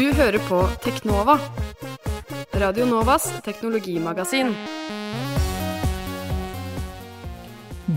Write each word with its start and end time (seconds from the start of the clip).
Du 0.00 0.06
hører 0.16 0.40
på 0.48 0.62
Teknova. 0.80 1.34
Radio 2.56 2.86
Novas 2.88 3.26
teknologimagasin. 3.44 4.54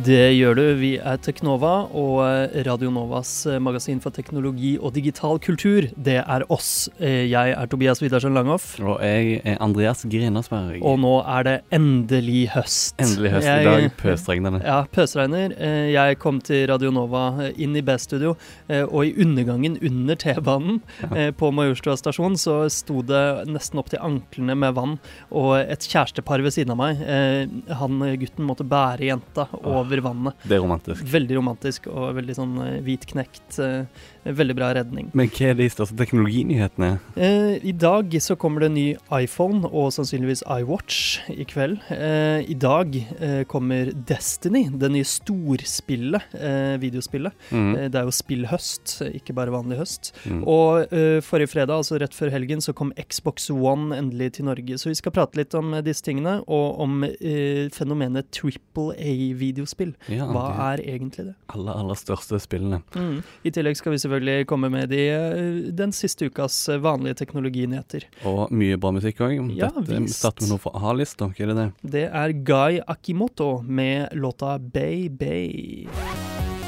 Det 0.04 0.34
gjør 0.36 0.56
du. 0.58 0.62
Vi 0.80 0.90
er 0.98 1.20
Teknova, 1.22 1.86
og 1.96 2.18
Radio 2.66 2.90
Novas 2.92 3.30
magasin 3.62 4.00
for 4.04 4.12
teknologi 4.12 4.74
og 4.82 4.96
digital 4.98 5.38
kultur, 5.40 5.86
det 5.96 6.16
er 6.20 6.44
oss. 6.52 6.90
Jeg 7.00 7.54
er 7.54 7.70
Tobias 7.72 8.02
Widersen 8.02 8.34
Langhoff. 8.36 8.74
Og 8.82 8.98
jeg 9.06 9.38
er 9.46 9.60
Andreas 9.64 10.02
Grenasberg. 10.10 10.82
Og 10.82 10.98
nå 11.00 11.12
er 11.22 11.46
det 11.48 11.54
endelig 11.78 12.48
høst. 12.56 12.98
Endelig 13.06 13.32
høst 13.36 13.46
Jeg- 13.48 13.62
i 13.62 13.70
dag. 13.70 13.92
Pøsregner 14.02 14.52
det. 14.58 14.62
Ja, 14.66 14.80
pøsregner. 14.92 15.54
Eh, 15.60 15.92
Jeg 15.94 16.18
kom 16.20 16.42
til 16.42 16.68
Radio 16.68 16.90
Nova 16.92 17.24
eh, 17.46 17.54
inn 17.64 17.76
i 17.76 17.82
B-studio, 17.82 18.36
eh, 18.68 18.84
og 18.84 19.06
i 19.06 19.14
undergangen 19.24 19.78
under 19.82 20.16
T-banen 20.16 20.82
ja. 21.14 21.32
på 21.32 21.52
Majorstua 21.54 21.96
stasjon 21.96 22.34
så 22.36 22.68
sto 22.70 23.02
det 23.04 23.46
nesten 23.48 23.78
opp 23.80 23.90
til 23.94 24.00
anklene 24.00 24.58
med 24.58 24.74
vann, 24.74 24.98
og 25.32 25.60
et 25.62 25.80
kjærestepar 25.86 26.42
ved 26.42 26.52
siden 26.52 26.72
av 26.72 26.78
meg. 26.78 27.00
eh, 27.06 27.48
Han 27.78 28.02
eh, 28.02 28.18
gutten 28.18 28.46
måtte 28.48 28.66
bære 28.68 29.06
jenta 29.08 29.48
over 29.64 29.93
vannet. 30.02 30.34
Det 30.48 30.58
er 30.58 30.62
romantisk. 30.64 31.04
Veldig 31.14 31.36
romantisk 31.38 31.88
og 31.88 32.16
veldig 32.16 32.36
sånn 32.36 32.58
hvit 32.82 33.04
hvitknekt. 33.04 33.60
eh, 33.60 33.86
Veldig 34.24 34.56
bra 34.56 34.70
redning. 34.74 35.10
Men 35.14 35.28
hva 35.28 35.50
er 35.50 35.54
de 35.60 35.66
største 35.68 35.98
teknologinyhetene? 36.00 37.00
Eh, 37.18 37.60
I 37.68 37.74
dag 37.76 38.08
så 38.24 38.38
kommer 38.40 38.62
det 38.62 38.70
en 38.70 38.74
ny 38.78 38.96
iPhone 39.12 39.66
og 39.68 39.92
sannsynligvis 39.92 40.46
iWatch 40.48 41.30
i 41.30 41.44
kveld. 41.44 41.82
Eh, 41.92 42.46
I 42.48 42.54
dag 42.56 42.96
eh, 43.20 43.44
kommer 43.44 43.92
Destiny, 43.92 44.70
det 44.72 44.90
nye 44.92 45.04
storspillet, 45.04 46.22
eh, 46.40 46.78
videospillet. 46.80 47.34
Mm. 47.52 47.76
Eh, 47.76 47.90
det 47.90 48.00
er 48.00 48.08
jo 48.08 48.16
spillhøst, 48.16 49.02
ikke 49.12 49.36
bare 49.36 49.52
vanlig 49.52 49.82
høst. 49.82 50.14
Mm. 50.24 50.46
Og 50.48 50.88
eh, 50.94 51.20
forrige 51.20 51.52
fredag, 51.52 51.76
altså 51.84 52.00
rett 52.00 52.16
før 52.16 52.32
helgen, 52.32 52.62
så 52.64 52.72
kom 52.72 52.94
Xbox 52.96 53.50
One 53.52 53.92
endelig 53.98 54.38
til 54.38 54.46
Norge. 54.48 54.78
Så 54.80 54.88
vi 54.88 54.96
skal 54.96 55.12
prate 55.12 55.36
litt 55.36 55.54
om 55.60 55.74
eh, 55.74 55.82
disse 55.84 56.02
tingene, 56.08 56.40
og 56.48 56.80
om 56.80 57.04
eh, 57.04 57.68
fenomenet 57.76 58.32
triple 58.32 58.96
A-videospill. 58.96 59.83
Ja, 60.12 60.26
Hva 60.32 60.44
de 60.48 60.64
er 60.68 60.84
egentlig 60.96 61.26
det? 61.28 61.34
aller, 61.54 61.74
aller 61.84 62.00
største 62.00 62.40
spillene. 62.42 62.80
Mm. 62.96 63.20
I 63.44 63.52
tillegg 63.54 63.78
skal 63.80 63.94
vi 63.96 64.00
selvfølgelig 64.04 64.48
komme 64.50 64.70
med 64.74 64.90
de, 64.94 65.02
eh, 65.10 65.72
den 65.76 65.92
siste 65.96 66.30
ukas 66.32 66.58
eh, 66.70 66.80
vanlige 66.84 67.20
teknologinyheter. 67.24 68.08
Og 68.30 68.52
mye 68.56 68.78
bra 68.82 68.92
musikk 68.96 69.20
òg. 69.26 69.36
Ja, 69.58 69.70
Dette 69.76 70.02
satte 70.14 70.46
vi 70.46 70.50
noe 70.54 70.62
fra 70.64 70.72
A-lista. 70.92 71.28
Hva 71.34 71.44
er 71.46 71.54
det 71.54 71.58
det? 71.60 71.68
Det 71.98 72.06
er 72.10 72.34
Guy 72.48 72.80
Akimoto 72.88 73.52
med 73.64 74.10
låta 74.18 74.58
Bay 74.60 75.10
Bay. 75.10 75.88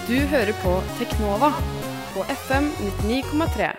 Du 0.07 0.13
hører 0.29 0.53
på 0.61 0.75
Teknova 0.99 1.49
på 2.13 2.23
FM 2.29 2.69
99,3. 3.09 3.71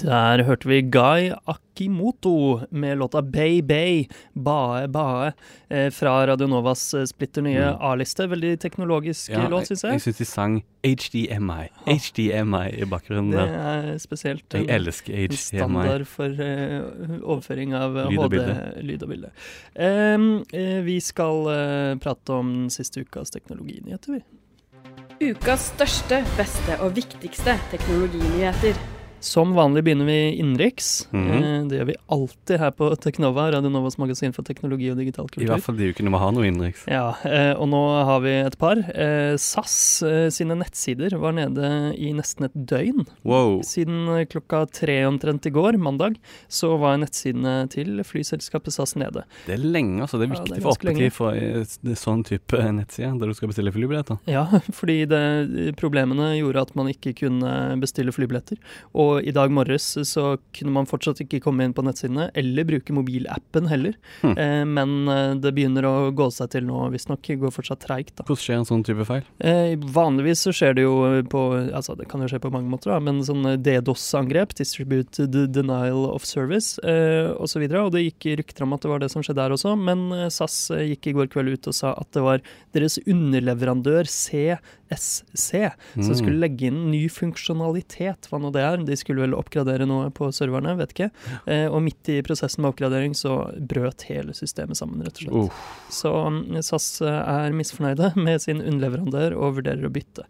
Der 0.00 0.42
hørte 0.44 0.68
vi 0.68 0.82
Guy 0.82 1.30
Akimoto 1.48 2.60
med 2.70 2.98
låta 2.98 3.22
Bay 3.22 3.62
Bay, 3.62 4.04
Bae 4.34 4.86
Bae, 4.88 5.32
eh, 5.70 5.88
fra 5.90 6.26
Radionovas 6.28 6.82
eh, 6.94 7.04
splitter 7.08 7.42
nye 7.42 7.70
Mm. 7.72 7.78
A-liste. 7.80 8.26
Veldig 8.28 8.58
teknologisk 8.60 9.30
ja, 9.32 9.46
låt, 9.48 9.66
syns 9.70 9.82
jeg, 9.84 9.92
jeg. 9.96 10.00
syns 10.04 10.18
de 10.20 10.24
sang 10.28 10.58
HDMI. 10.84 11.70
HDMI 11.86 12.62
i 12.82 12.84
bakgrunnen 12.84 13.30
Det 13.32 13.48
er 13.48 13.98
spesielt. 13.98 14.44
Jeg 14.52 14.68
en- 14.68 14.70
elsker 14.76 15.14
en 15.24 15.36
Standard 15.36 16.06
for 16.06 16.28
eh, 16.28 16.82
overføring 17.24 17.74
av 17.74 17.96
eh, 17.96 18.10
Lyd 18.10 18.18
og 18.26 18.30
bilde. 18.30 18.72
lyd 18.82 19.02
og 19.02 19.08
bilde. 19.08 19.30
Em, 19.76 20.44
eh, 20.52 20.80
vi 20.84 21.00
skal 21.00 21.46
eh, 21.48 21.94
prate 21.96 22.30
om 22.36 22.52
den 22.52 22.70
siste 22.70 23.00
ukas 23.00 23.30
teknologinyheter, 23.30 24.12
vi. 24.20 25.32
Ukas 25.32 25.72
største, 25.74 26.22
beste 26.36 26.78
og 26.80 26.94
viktigste 26.96 27.58
teknologinyheter. 27.72 28.76
Som 29.20 29.52
vanlig 29.54 29.84
begynner 29.84 30.08
vi 30.08 30.32
innenriks. 30.40 31.08
Mm 31.12 31.30
-hmm. 31.30 31.68
Det 31.68 31.76
gjør 31.76 31.84
vi 31.84 31.94
alltid 32.06 32.60
her 32.60 32.70
på 32.70 32.96
Teknova, 32.96 33.52
Radio 33.52 33.70
Novas 33.70 33.98
magasin 33.98 34.32
for 34.32 34.42
teknologi 34.42 34.90
og 34.90 34.96
digital 34.96 35.28
kultur. 35.28 35.42
I 35.42 35.46
hvert 35.46 35.62
fall 35.62 35.76
de 35.76 35.88
ukene 35.92 36.10
vi 36.10 36.16
har 36.16 36.32
noe 36.32 36.46
innenriks. 36.46 36.84
Ja, 36.88 37.14
eh, 37.24 37.52
og 37.52 37.68
nå 37.68 38.04
har 38.04 38.20
vi 38.20 38.30
et 38.30 38.58
par. 38.58 38.78
Eh, 38.78 39.36
SAS 39.36 40.02
sine 40.30 40.54
nettsider 40.54 41.18
var 41.18 41.32
nede 41.32 41.94
i 41.98 42.12
nesten 42.12 42.44
et 42.44 42.54
døgn. 42.54 43.06
Wow. 43.24 43.60
Siden 43.62 44.26
klokka 44.26 44.66
tre 44.72 45.04
omtrent 45.04 45.46
i 45.46 45.50
går, 45.50 45.76
mandag, 45.76 46.16
så 46.48 46.78
var 46.78 46.96
nettsidene 46.96 47.68
til 47.68 48.00
flyselskapet 48.02 48.72
SAS 48.72 48.96
nede. 48.96 49.24
Det 49.46 49.54
er 49.54 49.58
lenge, 49.58 50.00
altså. 50.02 50.18
Det 50.18 50.30
er 50.30 50.30
Ja, 50.30 50.44
det 50.44 50.50
er 50.50 50.56
viktig 50.56 50.62
for 50.62 50.72
oppetid 50.72 51.12
for 51.12 51.94
sånn 52.00 52.24
type 52.24 52.72
nettside 52.72 53.18
der 53.20 53.30
du 53.30 53.34
skal 53.36 53.50
bestille 53.50 53.72
flybilletter. 53.74 54.20
Ja, 54.30 54.46
fordi 54.78 55.04
det, 55.10 55.76
problemene 55.80 56.32
gjorde 56.38 56.64
at 56.66 56.74
man 56.78 56.90
ikke 56.92 57.12
kunne 57.18 57.52
bestille 57.82 58.14
flybilletter. 58.14 58.60
Og 58.94 59.09
i 59.18 59.32
dag 59.34 59.52
morges 59.54 59.86
så 60.08 60.36
kunne 60.56 60.74
man 60.74 60.88
fortsatt 60.88 61.22
ikke 61.24 61.42
komme 61.44 61.66
inn 61.66 61.74
på 61.76 61.84
nettsidene, 61.86 62.28
eller 62.38 62.68
bruke 62.68 62.94
mobilappen 62.94 63.68
heller. 63.70 63.96
Mm. 64.22 64.34
Eh, 64.36 64.64
men 64.68 64.94
eh, 65.10 65.34
det 65.42 65.54
begynner 65.56 65.88
å 65.88 65.94
gå 66.16 66.30
seg 66.34 66.52
til 66.54 66.66
nå, 66.68 66.86
visstnok. 66.94 67.32
Går 67.40 67.54
fortsatt 67.54 67.82
treigt. 67.84 68.22
Hvordan 68.22 68.42
skjer 68.44 68.60
en 68.60 68.68
sånn 68.68 68.84
type 68.86 69.06
feil? 69.08 69.26
Eh, 69.38 69.74
vanligvis 69.98 70.46
så 70.46 70.54
skjer 70.54 70.78
det 70.78 70.86
jo 70.86 70.96
på 71.30 71.40
Altså, 71.70 71.94
det 71.98 72.06
kan 72.10 72.22
jo 72.22 72.28
skje 72.30 72.40
på 72.42 72.50
mange 72.52 72.70
måter, 72.70 72.92
da, 72.92 72.98
men 73.02 73.20
sånn 73.26 73.44
DDoS-angrep, 73.62 74.54
Distributed 74.58 75.34
Denial 75.54 76.06
of 76.10 76.24
Service, 76.28 76.78
eh, 76.84 77.30
osv. 77.34 77.64
Og, 77.64 77.74
så 77.74 77.84
og 77.84 77.92
det 77.94 78.04
gikk 78.06 78.28
rykter 78.40 78.66
om 78.66 78.74
at 78.76 78.84
det 78.84 78.90
var 78.92 79.02
det 79.02 79.10
som 79.12 79.24
skjedde 79.24 79.40
der 79.40 79.54
også, 79.54 79.74
men 79.78 80.08
eh, 80.16 80.28
SAS 80.32 80.56
eh, 80.74 80.86
gikk 80.92 81.10
i 81.10 81.16
går 81.18 81.30
kveld 81.32 81.54
ut 81.54 81.70
og 81.70 81.76
sa 81.76 81.94
at 81.98 82.10
det 82.16 82.24
var 82.24 82.42
deres 82.76 82.98
underleverandør 83.06 84.10
CSC 84.10 85.50
som 85.94 86.10
Mm. 86.10 86.16
skulle 86.18 86.40
legge 86.42 86.66
inn 86.66 86.90
ny 86.90 87.04
funksjonalitet, 87.08 88.28
hva 88.30 88.40
nå 88.42 88.50
det 88.54 88.62
er. 88.64 88.82
De 88.84 88.96
skulle 89.00 89.24
vel 89.24 89.36
oppgradere 89.38 89.86
noe 89.88 90.10
på 90.14 90.30
serverne, 90.34 90.76
vet 90.78 90.94
ikke. 90.94 91.10
Eh, 91.50 91.66
og 91.68 91.82
midt 91.86 92.10
i 92.12 92.20
prosessen 92.26 92.64
med 92.64 92.72
oppgradering 92.72 93.16
så 93.18 93.42
brøt 93.56 94.06
hele 94.10 94.36
systemet 94.36 94.80
sammen, 94.80 95.02
rett 95.06 95.18
og 95.18 95.24
slett. 95.24 95.40
Uff. 95.48 95.72
Så 96.00 96.12
mm, 96.36 96.60
SAS 96.66 96.92
er 97.08 97.56
misfornøyde 97.56 98.12
med 98.26 98.44
sin 98.44 98.62
underleverandør 98.62 99.36
og 99.38 99.60
vurderer 99.60 99.88
å 99.88 99.94
bytte. 99.94 100.28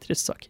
Trist 0.00 0.28
sak. 0.28 0.48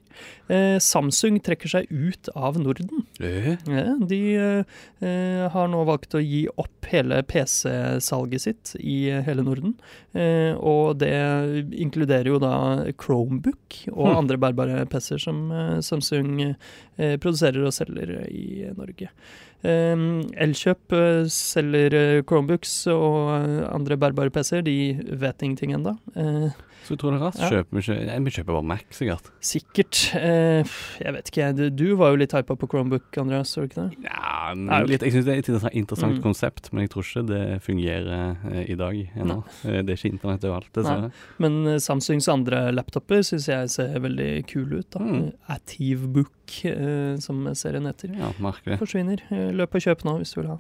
Eh, 0.53 0.77
Samsung 0.83 1.39
trekker 1.43 1.71
seg 1.71 1.89
ut 1.89 2.29
av 2.37 2.59
Norden. 2.61 3.07
Eh. 3.25 3.55
Ja, 3.71 3.95
de 3.99 4.21
eh, 4.37 5.45
har 5.55 5.71
nå 5.73 5.81
valgt 5.89 6.15
å 6.15 6.21
gi 6.23 6.45
opp 6.61 6.89
hele 6.93 7.23
PC-salget 7.25 8.45
sitt 8.45 8.75
i 8.81 9.09
hele 9.25 9.45
Norden. 9.47 9.75
Eh, 10.13 10.53
og 10.59 11.01
det 11.01 11.15
inkluderer 11.73 12.35
jo 12.35 12.43
da 12.43 12.55
Chromebook 13.01 13.81
og 13.95 14.11
hm. 14.11 14.19
andre 14.21 14.41
bærbare 14.45 14.85
PC-er 14.93 15.25
som 15.25 15.41
eh, 15.49 15.81
Samsung 15.85 16.37
eh, 16.45 17.17
produserer 17.17 17.65
og 17.65 17.75
selger 17.77 18.21
i 18.29 18.71
Norge. 18.77 19.11
Elkjøp 19.65 20.93
selger 21.33 21.95
Chromebooks 22.29 22.83
og 22.93 23.31
andre 23.65 23.97
bærbare 23.97 24.33
PC-er. 24.35 24.61
De 24.67 24.77
vet 25.23 25.41
ingenting 25.41 25.73
ennå. 25.79 25.97
Eh, 26.21 26.53
så 26.85 26.95
du 26.95 27.01
tror 27.01 27.15
det 27.15 27.21
er 27.21 27.25
rart. 27.25 27.39
Ja. 27.41 27.49
Kjøper 27.51 27.79
vi 27.79 27.83
ikke 27.85 28.25
Vi 28.25 28.31
kjøper 28.37 28.53
bare 28.59 28.67
Mac, 28.71 28.85
sikkert. 28.93 29.31
sikkert. 29.41 30.01
Eh, 30.21 30.75
jeg 31.01 31.13
vet 31.17 31.31
ikke, 31.33 31.49
du, 31.57 31.65
du 31.71 31.85
var 31.97 32.13
jo 32.13 32.21
litt 32.21 32.33
hypa 32.37 32.57
på 32.61 32.69
Chromebook, 32.71 33.09
Andreas, 33.19 33.57
var 33.57 33.67
du 33.67 33.73
ikke 33.73 33.85
det? 33.89 34.05
Ja, 34.11 34.83
litt, 34.85 35.03
jeg 35.03 35.13
syns 35.17 35.25
det 35.25 35.35
er 35.35 35.43
et 35.43 35.49
interessant, 35.75 36.19
Mm. 36.19 36.23
konsept, 36.23 36.73
men 36.73 36.85
jeg 36.85 36.91
tror 36.93 37.03
ikke 37.09 37.27
det 37.31 37.43
fungerer 37.65 38.37
eh, 38.53 38.65
i 38.71 38.75
dag 38.77 38.99
ennå. 39.17 39.39
Eh, 39.65 39.81
det 39.83 39.95
er 39.95 39.97
ikke 39.99 40.13
internett 40.13 40.45
overalt, 40.45 40.69
dessverre. 40.77 41.11
Men 41.39 41.67
eh, 41.67 41.79
Samsungs 41.81 42.29
andre 42.29 42.67
laptoper 42.77 43.23
syns 43.25 43.49
jeg 43.49 43.71
ser 43.73 43.99
veldig 44.05 44.31
kule 44.51 44.83
ut. 44.85 44.91
da. 44.93 45.01
Mm. 45.01 45.33
Ativebook, 45.49 46.44
eh, 46.69 47.17
som 47.23 47.45
serien 47.59 47.87
heter. 47.89 48.13
Ja, 48.19 48.31
merkelig. 48.43 48.79
Forsvinner. 48.83 49.23
Eh, 49.31 49.51
Løp 49.57 49.77
og 49.77 49.85
kjøp 49.85 50.05
nå 50.07 50.17
hvis 50.21 50.35
du 50.35 50.41
vil 50.41 50.51
ha. 50.53 50.59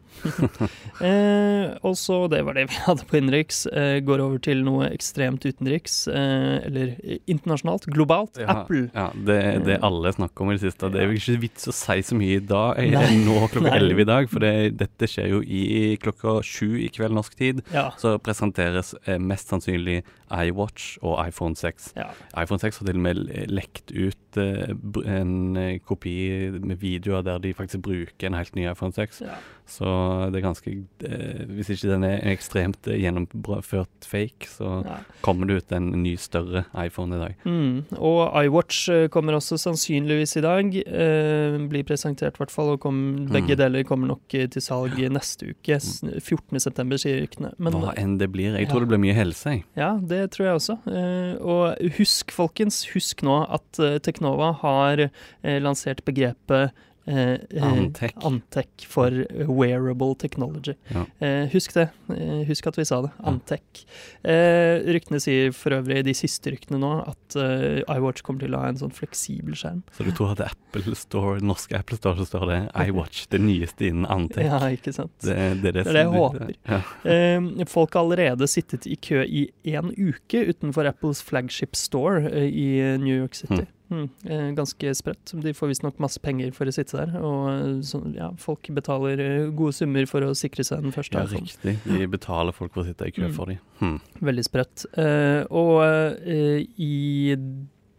eh, 1.08 1.74
og 1.84 1.96
så, 2.00 2.24
det 2.32 2.42
var 2.46 2.58
det 2.58 2.66
vi 2.70 2.80
hadde 2.86 3.06
på 3.08 3.18
innenriks. 3.20 3.64
Eh, 3.70 3.98
går 4.04 4.22
over 4.24 4.42
til 4.44 4.64
noe 4.66 4.88
ekstremt 4.90 5.44
utenriks, 5.46 6.04
eh, 6.08 6.56
eller 6.68 6.94
eh, 7.02 7.20
internasjonalt, 7.30 7.88
globalt. 7.94 8.40
Ja, 8.40 8.60
Apple. 8.62 8.88
Ja, 8.94 9.10
det 9.14 9.40
det 9.64 9.78
alle 9.84 10.12
snakker 10.12 10.44
om 10.44 10.52
i 10.52 10.56
det 10.58 10.64
siste. 10.66 10.90
Det 10.92 11.02
er 11.02 11.10
jo 11.10 11.18
ikke 11.18 11.38
vits 11.44 11.68
å 11.70 11.74
si 11.74 11.98
så 12.06 12.16
mye 12.18 12.38
i 12.38 12.44
dag, 12.44 12.78
eh, 12.80 12.92
Nei. 12.94 13.20
nå 13.24 13.46
klokka 13.52 13.74
elleve 13.76 14.04
i 14.04 14.08
dag, 14.08 14.28
for 14.32 14.44
det, 14.44 14.74
dette 14.80 15.08
skjer 15.10 15.32
jo 15.34 15.40
i 15.44 15.96
klokka 16.02 16.38
sju 16.44 16.76
i 16.80 16.88
kveld 16.92 17.16
norsk 17.16 17.36
tid. 17.38 17.62
Ja. 17.74 17.90
Så 18.00 18.16
presenteres 18.24 18.94
eh, 19.04 19.18
mest 19.20 19.52
sannsynlig 19.52 20.02
iWatch 20.34 20.98
og 21.04 21.18
iPhone 21.26 21.56
6. 21.58 21.92
ja. 21.98 22.08
iPhone 22.40 22.60
6 22.62 22.80
har 22.80 22.88
til 22.88 22.98
og 22.98 23.04
med 23.06 23.22
lekt 23.50 23.92
ut 23.92 24.40
eh, 24.40 24.74
en 25.04 25.56
eh, 25.60 25.73
kopi 25.78 26.50
med 26.50 26.76
videoer 26.76 27.22
der 27.22 27.38
de 27.38 27.54
faktisk 27.54 27.82
bruker 27.82 28.26
en 28.26 28.34
helt 28.34 28.56
ny 28.56 28.70
iPhone 28.70 28.92
6. 28.92 29.20
ja. 29.20 29.34
Så 29.66 29.88
det 30.30 30.42
er 30.42 30.44
ganske 30.44 30.70
eh, 31.08 31.44
Hvis 31.56 31.70
ikke 31.72 31.88
den 31.94 32.02
er 32.04 32.18
ekstremt 32.28 32.84
eh, 32.86 32.98
gjennomført 33.00 34.04
fake, 34.04 34.44
så 34.52 34.82
ja. 34.84 34.98
kommer 35.24 35.48
det 35.48 35.56
ut 35.62 35.72
en 35.72 35.86
ny, 36.02 36.12
større 36.20 36.66
iPhone 36.76 37.16
i 37.16 37.20
dag. 37.22 37.34
Mm. 37.48 37.96
Og 37.96 38.36
iWatch 38.44 38.82
eh, 38.92 39.06
kommer 39.08 39.38
også 39.38 39.56
sannsynligvis 39.62 40.36
i 40.36 40.42
dag. 40.44 40.76
Eh, 40.84 41.56
blir 41.72 41.86
presentert, 41.88 42.36
i 42.36 42.42
hvert 42.44 42.52
fall. 42.52 42.74
Og 42.76 42.80
kom, 42.84 43.00
begge 43.32 43.54
Mm. 43.54 43.60
deler 43.62 43.84
kommer 43.88 44.06
nok 44.12 44.34
eh, 44.36 44.46
til 44.52 44.62
salg 44.62 45.00
neste 45.10 45.54
uke. 45.54 45.80
s- 45.80 46.02
14.9, 46.04 46.98
sier 47.00 47.22
ryktene. 47.24 47.54
Men 47.58 47.72
Hva 47.80 47.94
enn 47.96 48.18
det 48.20 48.30
blir. 48.32 48.52
Jeg 48.58 48.66
Ja. 48.68 48.70
tror 48.72 48.80
det 48.84 48.88
blir 48.92 49.00
mye 49.00 49.14
helse, 49.16 49.44
jeg. 49.50 49.64
ja, 49.76 49.94
det 49.98 50.30
tror 50.32 50.44
jeg 50.46 50.60
også. 50.60 50.78
Eh, 50.92 51.36
og 51.40 51.78
husk, 51.98 52.30
folkens, 52.36 52.84
husk 52.92 53.22
nå 53.22 53.40
at 53.48 53.80
Teknova 54.04 54.52
har 54.60 55.08
lansert 55.42 56.04
begrepet 56.04 56.70
eh, 57.06 57.34
eh, 57.34 57.64
Antec. 57.64 58.14
Antec 58.24 58.86
for 58.90 59.10
wearable 59.48 60.14
technology. 60.18 60.74
Ja. 60.92 61.04
Eh, 61.20 61.48
husk 61.52 61.74
det. 61.76 61.88
Eh, 62.10 62.42
husk 62.48 62.66
at 62.70 62.78
vi 62.78 62.84
sa 62.88 63.02
det. 63.06 63.10
Antec. 63.24 63.84
Eh, 64.24 64.80
ryktene 64.96 65.20
sier 65.22 65.52
for 65.56 65.76
øvrig, 65.76 66.04
de 66.06 66.14
siste 66.16 66.52
ryktene 66.54 66.80
nå, 66.82 66.92
at 67.10 67.36
eh, 67.40 67.82
iWatch 67.96 68.24
kommer 68.26 68.44
til 68.44 68.56
å 68.56 68.62
ha 68.64 68.72
en 68.72 68.80
sånn 68.80 68.94
fleksibel 68.94 69.56
skjerm. 69.58 69.82
Så 69.96 70.06
du 70.06 70.12
tror 70.16 70.34
at 70.34 70.44
Apple 70.48 70.96
Store, 70.98 71.38
norske 71.44 71.76
Apple 71.78 71.98
Store 72.00 72.18
så 72.20 72.28
står 72.28 72.46
det 72.52 72.60
iWatch, 72.88 73.26
det 73.34 73.42
nyeste 73.44 73.88
innen 73.90 74.08
Antec? 74.10 74.48
Ja, 74.48 74.62
ikke 74.74 74.94
sant. 74.96 75.14
Det, 75.24 75.36
det, 75.62 75.74
det, 75.74 75.84
Det 75.84 75.86
er 75.86 76.00
det 76.00 76.06
jeg 76.06 76.14
håper. 76.16 76.54
Ja. 76.70 76.80
Eh, 77.14 77.64
folk 77.70 77.94
har 77.94 78.04
allerede 78.06 78.48
sittet 78.50 78.88
i 78.90 78.96
kø 78.96 79.22
i 79.24 79.46
én 79.74 79.92
uke 79.96 80.44
utenfor 80.50 80.86
Apples 80.88 81.22
flagship 81.24 81.76
store 81.78 82.28
i 82.44 82.68
New 83.00 83.14
York 83.14 83.34
City. 83.38 83.64
Mm, 83.64 83.70
eh, 83.92 84.50
ganske 84.56 84.94
sprøtt. 84.96 85.34
De 85.44 85.52
får 85.54 85.70
visstnok 85.72 85.98
masse 86.02 86.20
penger 86.24 86.52
for 86.56 86.66
å 86.70 86.74
sitte 86.74 86.96
der. 87.02 87.14
Og 87.20 87.48
eh, 87.52 87.80
så, 87.86 88.00
ja, 88.16 88.30
folk 88.40 88.68
betaler 88.74 89.20
eh, 89.20 89.50
gode 89.54 89.74
summer 89.76 90.06
for 90.10 90.24
å 90.26 90.32
sikre 90.38 90.64
seg 90.66 90.82
den 90.86 90.94
første 90.94 91.20
ja, 91.20 91.26
riktig. 91.30 91.76
De 91.84 92.06
betaler 92.10 92.56
folk 92.56 92.72
for 92.74 92.84
å 92.84 92.88
sitte 92.88 93.08
i 93.10 93.14
kø 93.14 93.24
Mm. 93.28 93.32
for 93.36 93.46
dem. 93.52 93.58
Hmm. 93.80 94.00
Veldig 94.20 94.44
sprøtt. 94.46 94.84
Uh, 94.98 95.44
og 95.50 95.80
uh, 95.84 96.60
i 96.78 97.34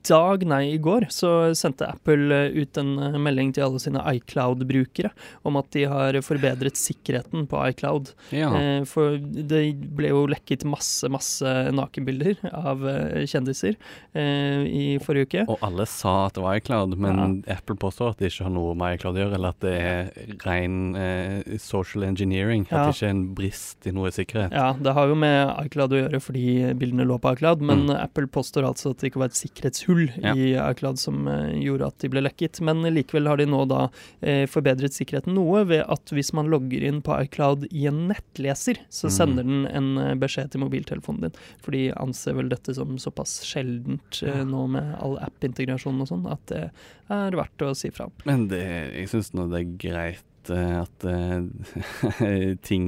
dag, 0.07 0.43
nei, 0.47 0.61
i 0.75 0.79
går, 0.81 1.07
så 1.13 1.29
sendte 1.57 1.87
Apple 1.89 2.29
eh, 2.35 2.55
ut 2.61 2.77
en 2.81 2.93
eh, 2.99 3.17
melding 3.21 3.53
til 3.55 3.65
alle 3.67 3.79
sine 3.81 4.01
iCloud-brukere 4.15 5.11
om 5.47 5.57
at 5.59 5.69
de 5.75 5.85
har 5.89 6.17
forbedret 6.25 6.77
sikkerheten 6.79 7.47
på 7.51 7.61
iCloud. 7.71 8.11
Ja. 8.35 8.49
Eh, 8.55 8.83
for 8.89 9.17
det 9.19 9.63
ble 9.97 10.11
jo 10.13 10.25
lekket 10.31 10.65
masse, 10.69 11.09
masse 11.13 11.45
nakenbilder 11.75 12.39
av 12.51 12.83
kjendiser 13.29 13.75
eh, 14.13 14.65
i 14.65 14.85
forrige 15.03 15.29
uke. 15.29 15.45
Og 15.51 15.63
alle 15.65 15.87
sa 15.89 16.15
at 16.27 16.37
det 16.37 16.43
var 16.45 16.59
iCloud, 16.59 16.97
men 17.01 17.39
Apple 17.51 17.77
påstår 17.81 18.13
at 18.13 18.21
det 18.21 18.31
ikke 18.33 18.47
har 18.47 18.55
noe 18.55 18.75
med 18.77 18.97
iCloud 18.99 19.17
å 19.19 19.23
gjøre, 19.23 19.39
eller 19.39 19.55
at 19.55 19.63
det 19.65 19.75
er 19.79 20.11
ren 20.45 20.77
eh, 20.99 21.57
social 21.61 22.05
engineering. 22.07 22.67
At 22.69 22.75
Ja. 22.75 22.85
det 22.89 22.95
ikke 22.97 23.07
er 23.09 23.15
en 23.15 23.25
brist 23.37 23.87
i 23.89 23.95
noe 23.95 24.11
sikkerhet. 24.15 24.51
Ja, 24.55 24.71
det 24.75 24.93
har 24.97 25.07
jo 25.11 25.15
med 25.19 25.53
iCloud 25.67 25.95
å 25.95 26.01
gjøre 26.03 26.21
fordi 26.23 26.45
bildene 26.77 27.05
lå 27.07 27.19
på 27.21 27.35
iCloud, 27.37 27.61
men 27.61 27.85
Mm. 27.85 27.91
Apple 28.01 28.25
påstår 28.31 28.65
altså 28.65 28.91
at 28.93 29.01
det 29.03 29.11
ikke 29.11 29.19
var 29.21 29.29
et 29.29 29.37
sikkerhetshull 29.37 29.94
Ja. 30.21 30.33
i 30.35 30.53
iCloud 30.71 30.99
som 31.01 31.27
eh, 31.27 31.53
gjorde 31.63 31.87
at 31.87 31.97
de 32.03 32.09
ble 32.13 32.21
lekket. 32.25 32.61
Men 32.65 32.81
likevel 32.83 33.27
har 33.31 33.37
de 33.41 33.45
nå 33.49 33.61
da 33.71 33.85
eh, 34.21 34.45
forbedret 34.51 34.93
sikkerheten 34.95 35.33
noe 35.37 35.63
ved 35.69 35.83
at 35.87 36.13
hvis 36.15 36.33
man 36.37 36.49
logger 36.51 36.83
inn 36.87 37.01
på 37.05 37.15
iCloud 37.25 37.67
i 37.71 37.87
en 37.91 38.07
nettleser, 38.11 38.79
så 38.89 39.07
Mm. 39.07 39.15
sender 39.17 39.43
den 39.49 39.65
en 39.67 39.89
eh, 40.01 40.13
beskjed 40.19 40.51
til 40.51 40.61
mobiltelefonen 40.65 41.21
din. 41.27 41.35
For 41.63 41.71
de 41.71 41.85
anser 41.95 42.33
vel 42.35 42.49
dette 42.49 42.73
som 42.75 42.97
såpass 43.01 43.39
sjeldent 43.47 44.21
Ja. 44.25 44.43
nå 44.43 44.67
med 44.69 44.95
all 44.99 45.17
app-integrasjon 45.19 46.01
og 46.01 46.07
sånn, 46.09 46.25
at 46.31 46.45
det 46.51 46.63
er 47.09 47.31
verdt 47.37 47.61
å 47.65 47.73
si 47.75 47.89
fra 47.93 48.05
om. 48.09 48.11
Men 48.25 48.47
det, 48.51 48.63
jeg 48.95 49.09
syns 49.11 49.33
nå 49.33 49.49
det 49.51 49.61
er 49.61 49.75
greit 49.89 50.23
eh, 50.53 50.81
at 50.81 51.05
eh, 51.09 52.55
ting 52.69 52.87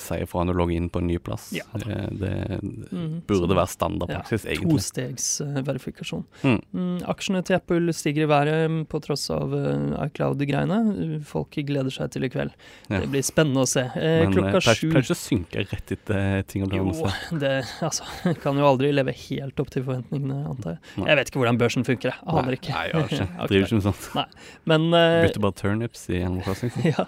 sier 0.00 0.26
fra 0.30 0.44
når 0.46 0.56
du 0.56 0.60
logger 0.60 0.76
inn 0.80 0.88
på 0.92 1.02
en 1.02 1.08
ny 1.10 1.18
plass. 1.22 1.48
Ja. 1.56 1.64
det, 1.82 1.98
det 2.20 2.34
mm. 2.62 3.22
burde 3.28 3.56
være 3.56 3.72
standardpraksis, 3.72 4.46
egentlig. 4.46 4.80
Tostegsverifikasjon. 4.80 6.24
Mm. 6.42 6.58
Mm, 6.76 6.98
aksjene 7.10 7.42
til 7.46 7.58
Apple 7.58 7.94
stiger 7.96 8.26
i 8.26 8.30
været 8.30 8.70
mm, 8.70 8.82
på 8.90 9.00
tross 9.04 9.28
av 9.34 9.54
eh, 9.56 9.96
iCloud-greiene. 10.06 10.80
Folk 11.26 11.58
gleder 11.68 11.92
seg 11.94 12.12
til 12.14 12.26
i 12.28 12.30
kveld. 12.32 12.54
Ja. 12.88 13.00
Det 13.02 13.10
blir 13.12 13.24
spennende 13.26 13.64
å 13.64 13.70
se. 13.70 13.86
Eh, 13.96 14.22
Men 14.24 14.34
klokka 14.36 14.60
eh, 14.60 14.80
sju 14.80 14.88
pleier 14.90 15.06
ikke 15.06 15.16
å 15.16 15.20
synke 15.20 15.66
rett 15.66 15.94
etter 15.96 16.46
ting 16.50 16.66
blitt 16.66 16.80
Jo, 16.80 16.86
annonsert. 16.86 17.40
det 17.42 17.54
altså, 17.88 18.06
kan 18.42 18.60
jo 18.60 18.68
aldri 18.68 18.92
leve 18.94 19.14
helt 19.26 19.62
opp 19.62 19.72
til 19.74 19.86
forventningene, 19.86 20.42
antar 20.52 20.76
jeg. 20.76 20.82
Nei. 20.96 21.08
Jeg 21.10 21.20
vet 21.20 21.32
ikke 21.32 21.42
hvordan 21.42 21.60
børsen 21.60 21.86
funker, 21.88 22.12
jeg 22.12 22.36
aner 22.36 22.58
ikke. 22.58 22.74
Nei, 22.74 22.86
jeg 22.92 23.10
ikke. 23.10 23.28
Driver 23.50 23.68
ikke 23.68 23.80
med 23.80 23.86
sånt. 23.88 24.36
Men 24.68 24.88
uh, 24.92 25.20
Bytter 25.26 25.44
bare 25.46 25.58
turnips 25.60 26.06
i 26.12 26.22
en 26.26 26.40
Crossing. 26.44 26.72
så. 26.74 26.75
ja. 26.84 27.06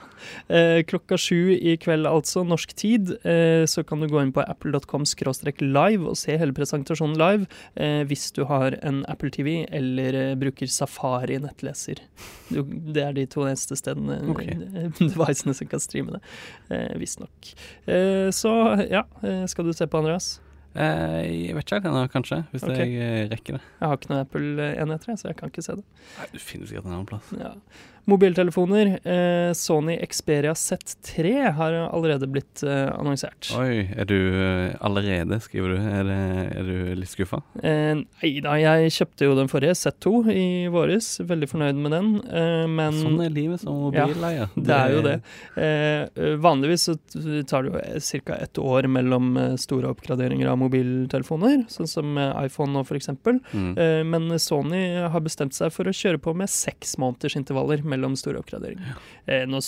Eh, 0.48 0.80
klokka 0.88 1.18
sju 1.20 1.52
i 1.54 1.76
kveld, 1.80 2.06
altså, 2.08 2.44
norsk 2.46 2.72
tid, 2.78 3.12
eh, 3.26 3.64
så 3.68 3.84
kan 3.86 4.00
du 4.02 4.08
gå 4.10 4.22
inn 4.22 4.32
på 4.34 4.44
apple.com 4.44 5.06
live 5.62 6.08
og 6.08 6.16
se 6.18 6.36
hele 6.38 6.54
presentasjonen 6.56 7.18
live 7.18 7.46
eh, 7.74 8.02
hvis 8.08 8.30
du 8.36 8.44
har 8.48 8.78
en 8.82 9.04
Apple 9.08 9.30
TV 9.34 9.66
eller 9.68 10.14
eh, 10.14 10.34
bruker 10.38 10.66
Safari 10.66 11.38
nettleser. 11.42 12.02
Du, 12.48 12.62
det 12.64 13.04
er 13.04 13.12
de 13.16 13.26
to 13.26 13.44
neste 13.46 13.76
stedene 13.76 14.20
Ok. 14.30 14.42
eh, 14.46 14.90
devicene 14.98 15.54
som 15.54 15.70
kan 15.70 15.82
streame 15.82 16.18
det, 16.18 16.24
eh, 16.70 16.92
visstnok. 16.98 17.54
Eh, 17.86 18.28
så 18.34 18.52
ja, 18.88 19.06
skal 19.48 19.66
du 19.66 19.72
se 19.72 19.86
på, 19.86 19.98
Andreas? 20.00 20.38
Jeg 20.78 21.54
vet 21.56 21.72
ikke 21.72 22.08
kanskje. 22.12 22.44
Hvis 22.52 22.62
okay. 22.62 22.92
jeg 22.92 23.30
rekker 23.32 23.56
det. 23.56 23.62
Jeg 23.80 23.88
har 23.88 23.96
ikke 23.96 24.10
noen 24.12 24.20
Apple-enheter, 24.20 25.16
så 25.18 25.30
jeg 25.30 25.38
kan 25.38 25.50
ikke 25.50 25.64
se 25.64 25.78
det. 25.80 25.84
Nei, 26.18 26.26
Du 26.32 26.38
finner 26.38 26.70
sikkert 26.70 26.86
en 26.86 26.94
annen 26.94 27.08
plass. 27.08 27.32
Ja. 27.34 27.54
Mobiltelefoner. 28.08 28.94
Eh, 29.04 29.52
Sony 29.52 29.98
Xperia 30.06 30.54
Z3 30.56 31.50
har 31.52 31.72
allerede 31.72 32.26
blitt 32.26 32.62
eh, 32.62 32.88
annonsert. 32.88 33.50
Oi, 33.58 33.84
er 33.92 34.08
du 34.08 34.16
eh, 34.16 34.76
allerede, 34.80 35.36
skriver 35.44 35.74
du? 35.74 35.88
Er, 35.92 36.08
er 36.56 36.64
du 36.64 36.94
litt 36.96 37.12
skuffa? 37.12 37.42
Eh, 37.60 38.00
nei 38.00 38.30
da, 38.44 38.54
jeg 38.56 38.94
kjøpte 38.96 39.28
jo 39.28 39.34
den 39.36 39.50
forrige, 39.52 39.76
Z2, 39.76 40.12
i 40.32 40.46
våres. 40.72 41.10
Veldig 41.28 41.50
fornøyd 41.50 41.82
med 41.84 41.94
den. 41.98 42.08
Eh, 42.32 42.64
men 42.72 42.96
Sånn 42.96 43.20
er 43.26 43.34
livet 43.34 43.60
som 43.64 43.76
mobileier. 43.84 44.48
det 44.70 44.78
er 44.78 44.96
jo 44.96 45.04
det. 45.04 45.16
Eh, 45.60 46.24
vanligvis 46.40 46.88
så 46.88 46.96
tar 47.44 47.68
det 47.68 47.74
jo 47.74 48.24
ca. 48.24 48.40
ett 48.40 48.62
år 48.62 48.88
mellom 48.88 49.36
store 49.60 49.92
oppgraderinger 49.92 50.48
av 50.48 50.56
mobiltelefoner, 50.64 51.66
sånn 51.68 51.90
som 51.90 52.16
iPhone 52.16 52.72
nå 52.72 52.86
f.eks. 52.88 53.12
Mm. 53.52 53.70
Eh, 53.76 54.00
men 54.08 54.32
Sony 54.40 54.82
har 55.12 55.20
bestemt 55.28 55.52
seg 55.60 55.76
for 55.76 55.92
å 55.92 55.94
kjøre 55.94 56.24
på 56.24 56.32
med 56.32 56.48
seks 56.48 56.96
måneders 56.96 57.36
intervaller 57.36 57.84
mellom 57.84 57.97
store 58.18 58.38
oppgraderinger. 58.42 58.94
Ja. 59.26 59.44
nå, 59.48 59.58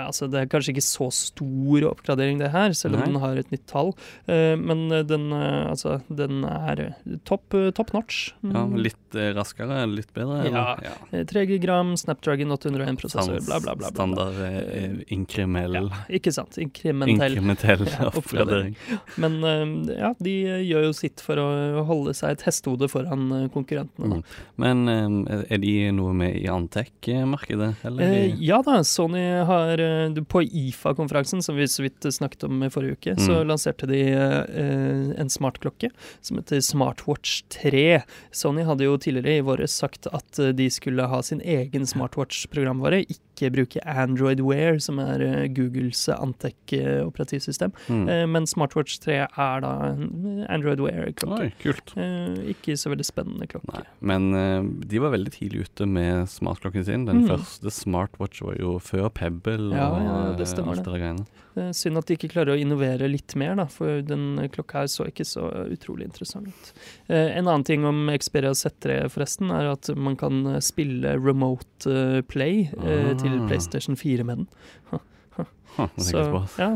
altså, 0.00 0.28
det 0.30 0.40
er 0.40 0.50
kanskje 0.50 0.74
ikke 0.74 0.84
så 0.86 1.08
stor 1.14 1.86
oppgradering 1.90 2.38
det 2.40 2.50
her, 2.54 2.72
selv 2.76 2.96
om 2.96 3.00
Nei. 3.02 3.08
den 3.10 3.20
har 3.22 3.40
et 3.40 3.50
nytt 3.52 3.66
tall. 3.70 3.92
Eh, 4.26 4.54
men 4.60 4.86
eh, 4.92 5.02
den, 5.06 5.28
eh, 5.32 5.70
altså, 5.70 5.98
den 6.08 6.44
er 6.48 6.80
eh, 6.86 7.16
topp 7.28 7.54
eh, 7.58 7.70
top 7.76 7.92
notch. 7.96 8.32
Mm. 8.42 8.52
Ja, 8.54 8.64
litt 8.88 9.18
eh, 9.18 9.30
raskere, 9.36 9.82
litt 9.90 10.12
bedre? 10.16 10.42
Ja. 10.48 10.64
eller? 10.78 10.96
Eh, 11.20 11.26
3 11.30 11.58
gram, 11.62 11.96
Snapdragon 12.00 12.52
801-prosessor, 12.56 13.38
Sans- 13.38 13.46
bla, 13.46 13.60
bla, 13.60 13.74
bla. 13.76 13.90
bla. 13.90 13.94
Standard 13.94 15.04
inkrimell. 15.12 15.74
Ja, 15.74 16.02
ikke 16.20 16.32
sant. 16.34 16.58
Inkrimentell. 16.60 17.36
Inkrimentell 17.36 17.86
oppgradering. 18.20 18.76
Men 19.20 19.38
eh, 19.44 19.96
ja, 20.00 20.14
de 20.18 20.34
eh, 20.46 20.62
gjør 20.68 20.88
jo 20.90 20.94
sitt 20.96 21.22
for 21.24 21.40
å 21.40 21.84
holde 21.88 22.14
seg 22.16 22.36
et 22.36 22.46
hestehode 22.48 22.88
foran 22.92 23.28
eh, 23.36 23.46
konkurrentene. 23.54 24.20
Mm. 24.20 24.24
Men 24.60 24.84
eh, 24.94 25.44
er 25.50 25.62
de 25.62 25.74
noe 25.96 26.14
med 26.16 26.36
i 26.40 26.46
Antec-markedet? 26.50 27.69
Eller? 27.84 28.02
Eh, 28.02 28.34
ja 28.42 28.62
da, 28.66 28.78
Sony 28.84 29.22
har 29.46 29.78
eh, 29.78 30.14
På 30.28 30.42
IFA-konferansen, 30.42 31.42
som 31.42 31.56
vi 31.56 31.66
så 31.68 31.82
vidt 31.82 32.02
snakket 32.12 32.44
om 32.44 32.62
i 32.62 32.70
forrige 32.70 32.92
uke, 32.98 33.16
så 33.20 33.40
Mm. 33.40 33.46
lanserte 33.48 33.86
de 33.86 34.00
eh, 34.12 35.20
en 35.20 35.28
smartklokke 35.30 35.90
som 36.20 36.36
heter 36.40 36.60
Smartwatch 36.60 37.42
3. 37.48 38.02
Sony 38.32 38.62
hadde 38.64 38.84
jo 38.84 38.96
tidligere 38.98 39.38
i 39.38 39.40
våres 39.46 39.72
sagt 39.80 40.06
at 40.12 40.38
eh, 40.38 40.52
de 40.52 40.68
skulle 40.70 41.06
ha 41.08 41.22
sin 41.22 41.40
egen 41.40 41.86
smartwatch-programvare, 41.86 43.02
ikke 43.08 43.18
bruke 43.48 43.80
Android 43.88 44.40
Wear, 44.44 44.76
som 44.78 44.98
er 45.00 45.20
eh, 45.24 45.48
Googles 45.48 46.02
Antec-operativsystem. 46.12 47.72
Mm. 47.88 48.08
Eh, 48.08 48.26
men 48.26 48.46
Smartwatch 48.46 48.98
3 49.00 49.16
er 49.24 49.60
da 49.64 49.72
Android 50.52 50.80
Wear-klokke. 50.84 51.50
Kult. 51.62 51.94
Eh, 51.96 52.52
ikke 52.52 52.76
så 52.76 52.92
veldig 52.92 53.06
spennende 53.08 53.48
klokke. 53.50 53.72
Nei, 53.72 53.84
men 54.12 54.28
eh, 54.36 54.62
de 54.92 55.00
var 55.02 55.14
veldig 55.16 55.32
tidlig 55.38 55.64
ute 55.70 55.86
med 55.88 56.28
smartklokken 56.28 56.84
sin. 56.84 57.06
Den 57.08 57.20
Mm. 57.20 57.28
første 57.28 57.70
smartwatch 57.70 58.40
var 58.42 58.54
jo 58.58 58.78
før 58.80 59.08
Pebble 59.12 59.72
Ja, 59.74 59.88
og 59.90 60.02
ja, 60.04 60.36
det 60.36 60.46
eh, 60.46 60.52
stemmer 60.54 60.76
alt 60.76 61.26
det. 61.60 61.68
Eh, 61.70 61.76
Synd 61.76 62.00
at 62.00 62.08
de 62.10 62.16
ikke 62.18 62.30
klarer 62.32 62.54
å 62.56 62.60
innovere 62.60 63.08
litt 63.10 63.36
mer, 63.40 63.54
da, 63.60 63.68
for 63.70 64.00
den 64.06 64.40
klokka 64.54 64.82
her 64.84 64.90
så 64.90 65.06
ikke 65.10 65.26
så 65.28 65.46
utrolig 65.70 66.08
interessant 66.08 66.48
ut. 66.50 66.72
Eh, 67.08 67.36
en 67.36 67.46
annen 67.46 67.66
ting 67.68 67.84
om 67.88 68.08
Xperia 68.16 68.54
Z3 68.56 69.02
forresten, 69.12 69.52
er 69.54 69.70
at 69.74 69.92
man 69.96 70.16
kan 70.20 70.42
spille 70.64 71.16
remote 71.20 71.86
eh, 71.90 72.20
play 72.26 72.66
eh, 72.80 73.12
til 73.20 73.38
Ah. 73.40 73.46
PlayStation 73.48 73.96
4 73.96 74.24
med 74.24 74.44
den. 74.44 74.48
Så, 76.00 76.24
ja. 76.58 76.70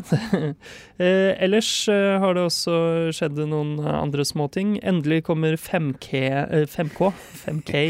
eh, 1.02 1.32
ellers 1.42 1.72
eh, 1.92 2.18
har 2.22 2.36
det 2.36 2.46
også 2.50 2.78
skjedd 3.16 3.42
noen 3.50 3.78
andre 3.88 4.26
småting. 4.28 4.78
Endelig 4.84 5.24
kommer 5.30 5.58
5K, 5.58 6.22
eh, 6.44 6.68
5K, 6.70 7.10
5K, 7.44 7.84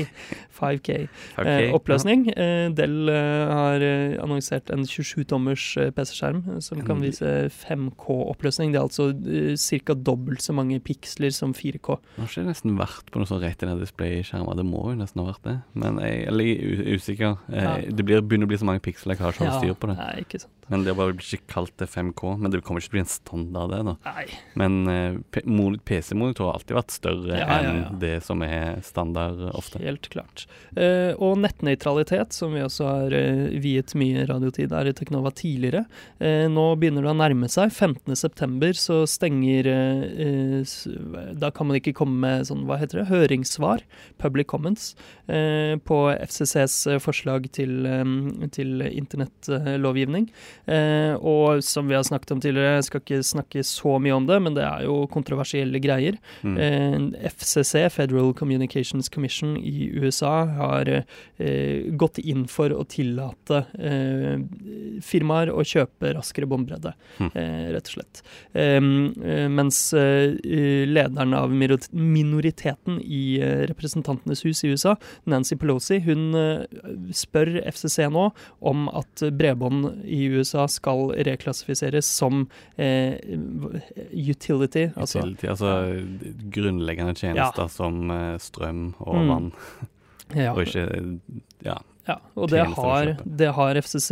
5K 0.55 0.99
eh, 1.45 1.69
oppløsning. 1.75 2.29
Del 2.75 2.85
Dell 2.85 3.11
eh, 3.11 3.53
har 3.53 3.85
eh, 3.85 4.17
annonsert 4.23 4.71
en 4.75 4.85
27-tommers 4.89 5.65
eh, 5.81 5.91
PC-skjerm 5.95 6.43
som 6.65 6.83
kan 6.87 7.03
vise 7.03 7.31
5K-oppløsning. 7.55 8.75
Det 8.75 8.81
er 8.81 8.87
altså 8.87 9.11
ca. 9.15 9.97
dobbelt 9.97 10.45
så 10.45 10.55
mange 10.57 10.81
piksler 10.85 11.35
som 11.35 11.55
4K. 11.57 11.99
Det 12.17 12.23
har 12.23 12.31
ikke 12.31 12.47
nesten 12.49 12.79
vært 12.81 13.13
på 13.13 13.23
noe 13.23 13.31
sånn 13.31 13.43
retina 13.45 13.77
display-skjermer. 13.81 14.59
Det 14.61 14.67
må 14.69 14.87
jo 14.93 14.99
nesten 15.01 15.23
ha 15.23 15.29
vært 15.31 15.49
det. 15.49 15.57
Men 15.85 16.01
jeg 16.03 16.27
er 16.29 16.39
litt 16.39 16.65
usikker. 16.99 17.39
Det 17.49 18.07
blir, 18.07 18.25
begynner 18.25 18.49
å 18.49 18.53
bli 18.53 18.61
så 18.61 18.69
mange 18.69 18.85
piksler 18.85 19.17
jeg 19.17 19.25
har 19.25 19.37
ikke 19.37 19.61
styr 19.61 19.79
på 19.79 19.91
det. 19.91 19.99
Nei, 20.01 20.13
ikke 20.25 20.45
sant. 20.45 20.53
Men 20.73 20.87
det 20.87 20.97
bare 20.97 21.17
blir 21.17 21.37
ikke 21.39 21.53
kalt 21.55 21.75
det 21.81 21.89
5K. 21.93 22.35
Men 22.41 22.53
det 22.53 22.63
kommer 22.65 22.83
ikke 22.83 22.91
til 22.91 22.95
å 22.95 22.99
bli 22.99 23.05
en 23.05 23.13
standard, 23.13 23.75
det. 23.75 23.83
da. 23.91 23.97
Nei. 24.15 24.27
Men 24.61 24.79
uh, 24.89 25.79
PC-monitor 25.85 26.51
har 26.51 26.61
alltid 26.61 26.79
vært 26.79 26.95
større 26.95 27.35
Ja, 27.35 27.45
ja, 27.45 27.59
ja. 27.61 27.73
enn 27.73 28.01
det 28.03 28.15
som 28.27 28.43
er 28.47 28.81
standard 28.87 29.43
ofte. 29.55 29.83
Helt 29.85 30.09
klart. 30.13 30.47
Uh, 30.77 31.13
og 31.19 31.39
nettnøytralitet, 31.43 32.35
som 32.37 32.55
vi 32.57 32.65
også 32.65 32.89
har 32.89 33.17
uh, 33.17 33.47
viet 33.65 33.95
mye 33.99 34.25
radiotid 34.29 34.73
her 34.75 34.89
i 34.91 34.95
Teknova 34.97 35.33
tidligere. 35.35 35.85
Eh, 36.19 36.47
nå 36.51 36.65
begynner 36.81 37.05
det 37.05 37.13
å 37.13 37.17
nærme 37.19 37.49
seg. 37.53 37.73
15.9 37.75 38.71
så 38.79 39.01
stenger 39.11 39.69
eh, 39.71 40.05
eh, 40.27 40.75
Da 41.41 41.51
kan 41.55 41.69
man 41.69 41.79
ikke 41.81 41.95
komme 41.97 42.21
med 42.25 42.49
sånn, 42.49 42.65
hva 42.69 42.79
heter 42.81 43.03
det, 43.03 43.09
høringssvar, 43.11 43.85
public 44.23 44.49
comments, 44.53 44.93
eh, 45.29 45.75
på 45.85 46.01
FCCs 46.15 46.79
eh, 46.93 47.01
forslag 47.03 47.49
til, 47.55 47.85
um, 47.87 48.49
til 48.55 48.85
internettlovgivning. 48.87 50.29
Eh, 50.67 51.15
og 51.21 51.63
som 51.65 51.89
vi 51.89 51.97
har 51.97 52.05
snakket 52.07 52.33
om 52.35 52.41
tidligere, 52.41 52.79
jeg 52.79 52.87
skal 52.89 53.03
ikke 53.03 53.21
snakke 53.27 53.65
så 53.67 53.97
mye 54.03 54.17
om 54.17 54.29
det, 54.29 54.39
men 54.45 54.57
det 54.57 54.65
er 54.65 54.87
jo 54.87 55.05
kontroversielle 55.13 55.81
greier. 55.83 56.17
Mm. 56.43 56.57
Eh, 56.57 57.29
FCC, 57.35 57.87
Federal 57.93 58.33
Communications 58.37 59.11
Commission 59.13 59.57
i 59.59 59.91
USA, 60.01 60.35
har 60.59 60.91
eh, 60.91 61.91
gått 62.01 62.21
inn 62.23 62.47
for 62.51 62.73
å 62.73 62.85
tillate 62.89 63.65
eh, 63.79 64.41
firmaer 65.05 65.53
å 65.53 65.65
kjøpe 65.67 66.15
raskere 66.17 66.49
bombredde, 66.51 66.95
mm. 67.19 67.31
eh, 67.33 67.69
rett 67.75 67.91
og 67.91 67.97
slett. 67.99 68.23
Mens 69.55 69.79
lederen 69.95 71.35
av 71.37 71.53
minoriteten 71.53 73.01
i 73.03 73.39
Representantenes 73.69 74.45
hus 74.47 74.63
i 74.65 74.71
USA, 74.73 74.95
Nancy 75.29 75.57
Pelosi, 75.61 75.99
hun 76.05 76.35
spør 77.15 77.51
FCC 77.69 78.09
nå 78.13 78.29
om 78.65 78.87
at 78.95 79.25
bredbånd 79.35 80.05
i 80.05 80.25
USA 80.33 80.44
skal 80.69 81.13
reklassifiseres 81.27 82.05
som 82.05 82.49
eh, 82.79 83.15
utility, 84.13 84.89
altså 84.97 85.19
Utility, 85.25 85.47
altså 85.47 85.73
grunnleggende 86.55 87.15
tjenester 87.15 87.69
som 87.69 88.11
eh, 88.11 88.37
strøm 88.39 88.95
og 89.01 89.15
Mm. 89.17 89.29
vann, 89.29 89.53
ja, 90.37 90.53
og 90.53 90.63
ikke 90.67 91.21
Ja. 91.65 91.77
Ja, 92.05 92.19
og 92.37 92.51
det 92.53 92.61
har, 92.77 93.15
det 93.25 93.49
har 93.57 93.79
FCC 93.81 94.11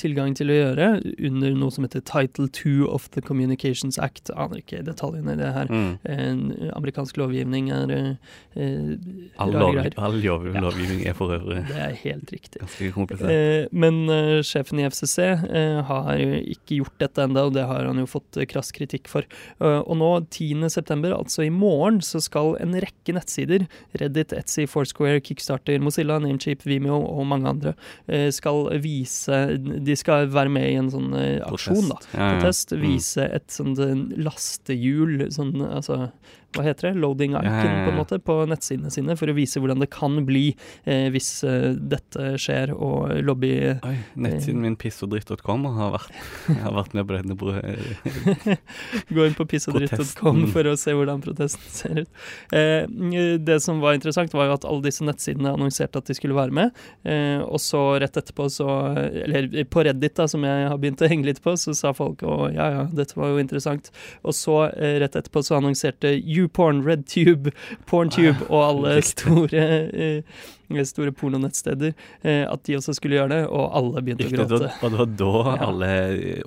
tilgang 0.00 0.34
til 0.34 0.50
å 0.50 0.56
gjøre 0.56 0.86
under 1.28 1.52
noe 1.54 1.70
som 1.70 1.84
heter 1.86 2.02
Title 2.02 2.48
2 2.50 2.88
of 2.90 3.04
the 3.14 3.22
Communications 3.22 3.98
Act. 4.02 4.30
Aner 4.34 4.58
ikke 4.58 4.80
detaljene 4.86 5.36
i 5.36 5.38
det 5.38 5.52
her. 5.54 5.70
Mm. 5.70 5.92
En 6.10 6.40
amerikansk 6.74 7.20
lovgivning 7.22 7.70
er 7.70 7.92
eh, 7.94 8.96
All, 9.38 9.52
lov, 9.54 9.78
all 9.96 10.18
lov, 10.18 10.46
Ja. 10.50 10.60
lovgivning 10.64 11.04
er 11.06 11.14
for 11.16 11.32
øvrig 11.36 11.60
Det 11.70 11.78
er 11.78 11.94
helt 12.02 12.32
riktig. 12.34 12.60
ganske 12.64 12.90
komplisert. 12.96 13.30
Eh, 13.30 13.68
men 13.72 14.02
eh, 14.10 14.40
sjefen 14.46 14.82
i 14.82 14.88
FCC 14.90 15.18
eh, 15.22 15.78
har 15.88 16.18
ikke 16.18 16.80
gjort 16.80 16.98
dette 17.02 17.22
enda, 17.28 17.46
og 17.48 17.54
det 17.56 17.68
har 17.70 17.86
han 17.86 18.02
jo 18.02 18.08
fått 18.10 18.36
eh, 18.42 18.48
krass 18.50 18.72
kritikk 18.74 19.06
for. 19.12 19.26
Eh, 19.62 19.78
og 19.82 19.94
nå 20.00 20.10
10.9., 20.26 21.12
altså 21.14 21.46
i 21.46 21.52
morgen, 21.54 22.02
så 22.02 22.20
skal 22.22 22.56
en 22.62 22.74
rekke 22.82 23.14
nettsider, 23.16 23.68
Reddit, 24.00 24.34
Etsy, 24.36 24.66
Foursquare, 24.70 25.22
Kickstarter, 25.24 25.78
Mozilla, 25.82 26.18
Namecheap, 26.22 26.66
Vimeo 26.66 26.98
og 27.12 27.28
mange 27.28 27.50
andre, 27.52 27.74
eh, 28.08 28.28
skal 28.34 28.70
vise 28.82 29.38
De 29.60 29.96
skal 29.98 30.28
være 30.32 30.52
med 30.52 30.68
i 30.70 30.76
en 30.80 30.90
sånn 30.92 31.12
eh, 31.18 31.40
aksjon, 31.46 31.90
da. 31.92 31.98
Ja, 32.12 32.18
ja. 32.18 32.28
Protest. 32.36 32.74
Mm. 32.74 32.84
Vise 32.86 33.28
et 33.28 33.48
sånt 33.52 33.82
eh, 33.82 33.94
lastehjul, 34.22 35.28
sånn 35.34 35.56
altså 35.68 36.06
hva 36.56 36.64
heter 36.66 36.90
det, 36.90 37.00
loading 37.02 37.36
icon 37.36 37.48
Ja, 37.48 37.64
ja, 37.64 37.84
på 37.86 37.92
en 37.92 37.98
måte, 37.98 38.18
på 38.22 38.36
nettsidene 38.50 38.92
sine, 38.92 39.16
for 39.18 39.30
å 39.30 39.36
vise 39.36 39.62
hvordan 39.62 39.82
det 39.82 39.90
kan 39.92 40.18
bli 40.28 40.44
eh, 40.84 41.08
hvis 41.12 41.30
eh, 41.48 41.72
dette 41.76 42.34
skjer, 42.40 42.74
og 42.74 43.12
lobby 43.24 43.52
Oi, 43.74 43.94
nettsiden 44.14 44.62
min 44.64 44.76
pissogdritt.com 44.80 45.66
har 45.78 45.94
vært, 45.96 46.20
har 46.62 46.76
vært 46.76 46.96
med 46.98 47.08
på 47.08 47.18
denne 47.18 47.38
bro... 47.38 47.56
Gå 49.16 49.26
inn 49.26 49.38
på 49.38 49.46
pissogdritt.com 49.54 50.44
for 50.52 50.70
å 50.70 50.76
se 50.80 50.94
hvordan 50.96 51.22
protesten 51.24 51.72
ser 51.72 52.02
ut. 52.04 52.22
Eh, 52.54 53.38
det 53.42 53.58
som 53.64 53.80
var 53.82 53.96
interessant, 53.96 54.34
var 54.34 54.50
jo 54.50 54.56
at 54.58 54.68
alle 54.68 54.86
disse 54.86 55.06
nettsidene 55.06 55.54
annonserte 55.56 56.00
at 56.00 56.10
de 56.10 56.16
skulle 56.16 56.36
være 56.36 56.54
med. 56.56 56.82
Eh, 57.08 57.40
og 57.42 57.60
så 57.62 57.82
rett 58.02 58.16
etterpå, 58.18 58.48
så 58.52 58.68
Eller 58.92 59.48
på 59.70 59.84
Reddit, 59.86 60.14
da, 60.18 60.26
som 60.30 60.44
jeg 60.46 60.68
har 60.68 60.78
begynt 60.80 61.02
å 61.02 61.08
henge 61.10 61.28
litt 61.28 61.42
på, 61.44 61.54
så 61.60 61.74
sa 61.76 61.92
folk 61.96 62.22
å 62.26 62.36
ja 62.52 62.68
ja, 62.72 62.84
dette 62.92 63.18
var 63.18 63.32
jo 63.32 63.40
interessant. 63.42 63.90
Og 64.26 64.36
så 64.36 64.58
eh, 64.70 64.98
rett 65.02 65.16
etterpå 65.18 65.42
så 65.44 65.58
annonserte 65.58 66.12
YouPorn, 66.42 66.82
RedTube, 66.86 67.54
PornTube 67.90 68.48
og 68.50 68.66
alle 68.68 68.98
store 69.06 69.68
eh, 69.92 70.42
Store 70.88 71.12
pornonettsteder, 71.12 71.90
eh, 72.24 72.46
at 72.48 72.62
de 72.64 72.78
også 72.78 72.94
skulle 72.96 73.18
gjøre 73.18 73.28
det, 73.28 73.40
og 73.52 73.74
alle 73.76 74.00
begynte 74.06 74.24
å 74.24 74.30
gråte. 74.32 74.70
og 74.80 74.94
det 74.94 75.00
var 75.02 75.10
da 75.20 75.56
alle 75.68 75.90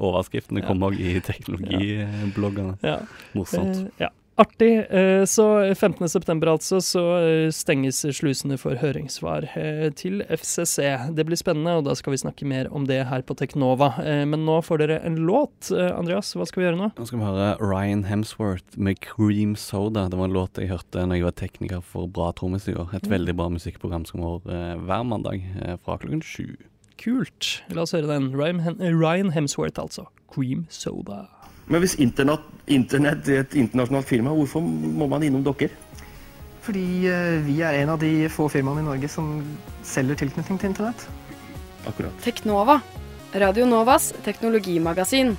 overskriftene 0.01 0.63
kom 0.65 0.81
òg 0.87 0.97
i 0.97 1.19
teknologibloggene. 1.21 2.73
Ja. 2.81 2.95
Morsomt. 3.37 3.83
Eh, 3.83 4.07
ja. 4.07 4.09
Artig. 4.37 4.71
Eh, 4.91 5.23
så 5.23 5.45
15.9. 5.71 6.47
altså, 6.51 6.81
så 6.83 7.03
eh, 7.21 7.51
stenges 7.55 8.01
slusene 8.17 8.57
for 8.59 8.75
høringssvar 8.81 9.45
eh, 9.55 9.85
til 9.95 10.25
FCC. 10.27 10.81
Det 11.15 11.23
blir 11.27 11.39
spennende, 11.39 11.77
og 11.79 11.85
da 11.87 11.95
skal 11.95 12.11
vi 12.11 12.19
snakke 12.19 12.47
mer 12.49 12.67
om 12.75 12.83
det 12.89 12.97
her 13.07 13.23
på 13.23 13.37
Teknova. 13.39 13.93
Men 14.27 14.43
nå 14.43 14.57
får 14.65 14.81
dere 14.83 14.97
en 15.07 15.21
låt. 15.27 15.69
Andreas, 15.71 16.33
hva 16.35 16.43
skal 16.49 16.61
vi 16.61 16.67
gjøre 16.67 16.81
nå? 16.81 16.89
Nå 16.99 17.07
skal 17.07 17.21
vi 17.21 17.29
høre 17.29 17.47
Ryan 17.63 18.03
Hemsworth 18.09 18.75
med 18.75 18.99
'Cream 18.99 19.55
Soda'. 19.55 20.09
Det 20.11 20.19
var 20.19 20.27
en 20.27 20.35
låt 20.35 20.59
jeg 20.59 20.67
hørte 20.73 21.05
når 21.07 21.15
jeg 21.21 21.23
var 21.29 21.37
tekniker 21.39 21.81
for 21.83 22.07
Bra 22.11 22.31
trommis 22.35 22.67
i 22.67 22.75
år. 22.75 22.91
Et 22.93 23.03
Mm. 23.07 23.11
veldig 23.15 23.35
bra 23.37 23.47
musikkprogram 23.49 24.05
som 24.05 24.19
går 24.19 24.41
hver 24.83 25.03
mandag 25.07 25.41
fra 25.85 25.97
klokken 25.97 26.21
sju. 26.21 26.57
Kult. 26.97 27.61
La 27.69 27.81
oss 27.83 27.91
høre 27.93 28.07
den. 28.07 28.31
Ryan 28.35 29.31
Hemsworth, 29.31 29.79
altså. 29.79 30.07
Cream 30.31 30.65
Soda. 30.69 31.27
Men 31.67 31.81
hvis 31.81 31.97
internett, 32.01 32.45
internett 32.69 33.27
er 33.29 33.41
et 33.41 33.55
internasjonalt 33.57 34.09
firma, 34.09 34.33
hvorfor 34.37 34.61
må 34.61 35.07
man 35.09 35.25
innom 35.25 35.45
dere? 35.45 35.71
Fordi 36.65 36.85
eh, 37.09 37.39
vi 37.45 37.59
er 37.61 37.81
en 37.81 37.93
av 37.93 37.99
de 38.01 38.27
få 38.33 38.47
firmaene 38.49 38.81
i 38.81 38.87
Norge 38.87 39.09
som 39.11 39.39
selger 39.85 40.17
tilknytning 40.23 40.61
til 40.61 40.71
internett. 40.73 41.07
Akkurat. 41.85 42.13
Teknova. 42.25 42.79
Radio 43.35 43.65
Novas 43.67 44.13
teknologimagasin. 44.25 45.35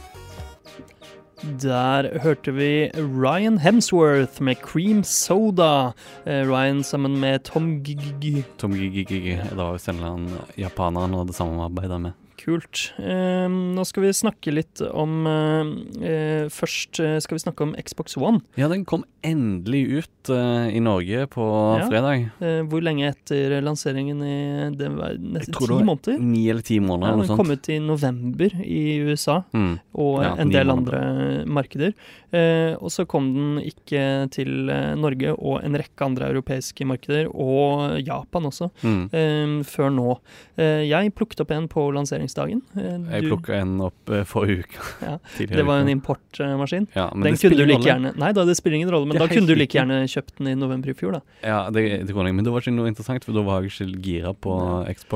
Der 1.63 2.09
hørte 2.23 2.53
vi 2.53 2.91
Ryan 2.97 3.59
Hemsworth 3.59 4.43
med 4.43 4.57
Cream 4.63 5.03
Soda. 5.05 5.93
Eh, 6.27 6.43
Ryan 6.49 6.83
sammen 6.83 7.21
med 7.21 7.45
Tom 7.45 7.83
Gigg. 7.83 8.45
Tom 8.59 8.73
Gigi, 8.73 9.37
det 9.37 9.57
var 9.57 9.73
visst 9.73 9.89
en 9.89 9.97
eller 9.97 10.15
annen 10.15 10.39
japaner 10.57 11.07
han 11.07 11.15
hadde 11.15 11.37
samarbeida 11.37 11.99
med. 11.99 12.26
Kult. 12.37 12.93
Eh, 13.01 13.47
nå 13.49 13.83
skal 13.89 14.03
vi 14.05 14.11
snakke 14.13 14.53
litt 14.53 14.81
om 14.93 15.27
eh, 15.27 15.71
eh, 16.05 16.49
Først 16.53 17.01
eh, 17.01 17.17
skal 17.25 17.39
vi 17.39 17.43
snakke 17.43 17.65
om 17.65 17.73
Xbox 17.81 18.17
One. 18.21 18.43
Ja, 18.61 18.69
den 18.69 18.85
kom 18.85 19.05
endelig 19.27 19.81
ut 20.03 20.31
eh, 20.31 20.69
i 20.77 20.81
Norge 20.85 21.27
på 21.33 21.47
Ja. 21.81 21.87
fredag. 21.89 22.27
Eh, 22.45 22.61
hvor 22.69 22.85
lenge 22.85 23.09
etter 23.09 23.57
lanseringen 23.65 24.21
i 24.23 24.37
Det 24.77 24.91
var 24.95 25.15
Jeg 25.17 25.25
nesten 25.39 25.55
tror 25.57 25.67
ti 25.67 25.73
det 25.73 25.79
var 25.81 25.89
måneder? 25.91 26.21
Ni 26.21 26.45
eller 26.53 26.63
ti 26.63 26.79
måneder. 26.79 27.17
Ja, 27.17 27.27
den 27.27 27.37
kom 27.41 27.51
ut 27.57 27.69
i 27.73 27.79
november 27.81 28.51
i 28.63 28.83
USA 29.09 29.43
Mm. 29.53 29.79
og 29.95 30.23
Ja, 30.23 30.35
en 30.37 30.49
del 30.51 30.67
måneder. 30.67 31.01
andre 31.01 31.47
markeder. 31.47 31.95
Eh, 32.33 32.75
og 32.81 32.91
så 32.91 33.05
kom 33.07 33.29
den 33.35 33.59
ikke 33.63 34.01
til 34.35 34.69
eh, 34.73 34.95
Norge 34.99 35.33
og 35.37 35.61
en 35.65 35.77
rekke 35.79 36.05
andre 36.07 36.31
europeiske 36.33 36.87
markeder, 36.89 37.29
og 37.33 38.01
Japan 38.07 38.49
også, 38.51 38.71
Mm. 38.83 39.05
eh, 39.13 39.63
før 39.65 39.91
nå. 39.95 40.19
Eh, 40.59 40.83
jeg 40.89 41.15
plukket 41.15 41.41
opp 41.41 41.51
en 41.53 41.69
på 41.69 41.87
lanseringsdagen. 41.95 42.63
Eh, 42.77 42.99
Jeg 43.15 43.23
du- 43.23 43.29
plukka 43.37 43.55
en 43.61 43.81
opp 43.81 44.11
forrige 44.27 44.65
uke. 44.65 44.79
Ja, 45.07 45.19
Det 45.39 45.65
var 45.65 45.81
en 45.81 45.89
importmaskin. 45.89 46.89
ja, 46.95 47.09
Den 47.11 47.37
kunne 47.37 47.57
du 47.57 47.65
like 47.67 47.83
gjerne 47.87 48.17
Nei 48.17 48.33
da, 48.33 48.45
det 48.45 48.57
spiller 48.57 48.77
ingen 48.81 48.91
rolle, 48.91 49.07
men 49.07 49.19
da 49.19 49.27
kunne 49.29 49.47
du 49.47 49.55
like 49.55 49.73
gjerne 49.77 50.03
kjøpt 50.09 50.39
den 50.39 50.49
i 50.49 50.55
november 50.55 50.91
i 50.91 50.95
fjor, 50.95 51.13
da. 51.13 51.21
Ja, 51.43 51.71
det, 51.71 52.07
det 52.07 52.15
kunne 52.15 52.27
jeg, 52.31 52.35
men 52.35 52.45
det 52.45 52.53
var 52.53 52.61
ikke 52.61 52.75
noe 52.75 52.89
interessant, 52.91 53.25
for 53.25 53.33
da 53.37 53.43
var 53.47 53.63
jeg 53.63 53.71
ikke 53.71 54.03
gira 54.03 54.33
på 54.35 54.53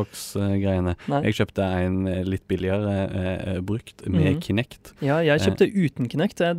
Xbox-greiene. 0.05 0.95
Jeg 1.25 1.35
kjøpte 1.39 1.67
en 1.85 2.05
litt 2.29 2.47
billigere 2.51 3.61
brukt 3.67 4.07
med 4.07 4.37
mm. 4.37 4.41
Kinect. 4.45 4.93
Ja, 5.05 5.19
jeg 5.25 5.41
kjøpte 5.45 5.69
uten 5.71 6.09
Kinect, 6.11 6.41
jeg 6.41 6.57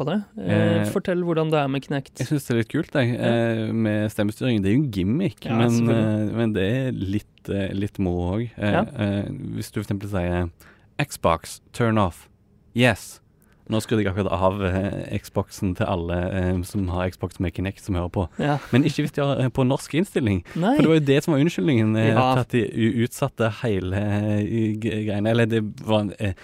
droppa 0.00 0.10
det. 0.10 0.48
Eh, 0.48 0.80
Eh, 0.80 0.90
fortell 0.90 1.22
hvordan 1.24 1.50
det 1.50 1.58
er 1.60 1.68
med 1.68 1.82
Kinect. 1.82 2.18
Jeg 2.18 2.26
syns 2.28 2.46
det 2.46 2.50
er 2.50 2.58
litt 2.60 2.68
kult, 2.68 2.92
jeg, 2.92 3.18
Ja. 3.18 3.72
med 3.72 4.10
stemmestyring. 4.10 4.62
Det 4.62 4.70
er 4.70 4.76
jo 4.76 4.82
en 4.82 4.90
gimmick, 4.90 5.44
Ja, 5.44 5.56
men, 5.56 5.90
eh, 5.90 6.36
men 6.36 6.52
det 6.52 6.62
er 6.62 6.92
litt, 6.92 7.48
eh, 7.48 7.72
litt 7.74 7.98
moro 7.98 8.38
òg. 8.38 8.50
Eh, 8.58 8.70
Ja. 8.72 8.80
eh, 8.82 9.24
hvis 9.56 9.70
du 9.72 9.82
for 9.82 9.92
eksempel 9.94 10.08
sier 10.08 10.50
Xbox, 10.98 11.60
turn 11.72 11.98
off. 11.98 12.28
Yes. 12.74 13.20
Nå 13.70 13.78
skrudde 13.80 14.02
jeg 14.02 14.12
akkurat 14.12 14.32
av 14.32 14.62
eh, 14.64 15.16
Xboxen 15.18 15.76
til 15.76 15.86
alle 15.86 16.32
eh, 16.32 16.62
som 16.62 16.88
har 16.88 17.08
Xbox 17.08 17.38
med 17.38 17.52
Kinect, 17.54 17.80
som 17.80 17.94
hører 17.94 18.10
på. 18.10 18.28
Ja. 18.36 18.58
Men 18.72 18.82
ikke 18.82 19.04
hvis 19.06 19.12
de 19.12 19.22
har 19.22 19.38
eh, 19.38 19.48
på 19.48 19.64
norsk 19.64 19.94
innstilling. 19.94 20.42
Nei. 20.56 20.74
For 20.76 20.82
det 20.82 20.88
var 20.88 20.94
jo 20.98 21.06
det 21.06 21.22
som 21.24 21.34
var 21.34 21.40
unnskyldningen 21.40 21.96
eh, 21.96 22.08
Ja. 22.08 22.34
at 22.40 22.48
de 22.48 22.64
utsatte 23.06 23.48
hele 23.62 23.94
eh, 23.94 24.74
greiene. 24.74 25.28
Eller 25.30 25.46
det 25.46 25.62
var 25.86 26.00
en 26.00 26.12
eh, 26.18 26.26
eh, 26.30 26.34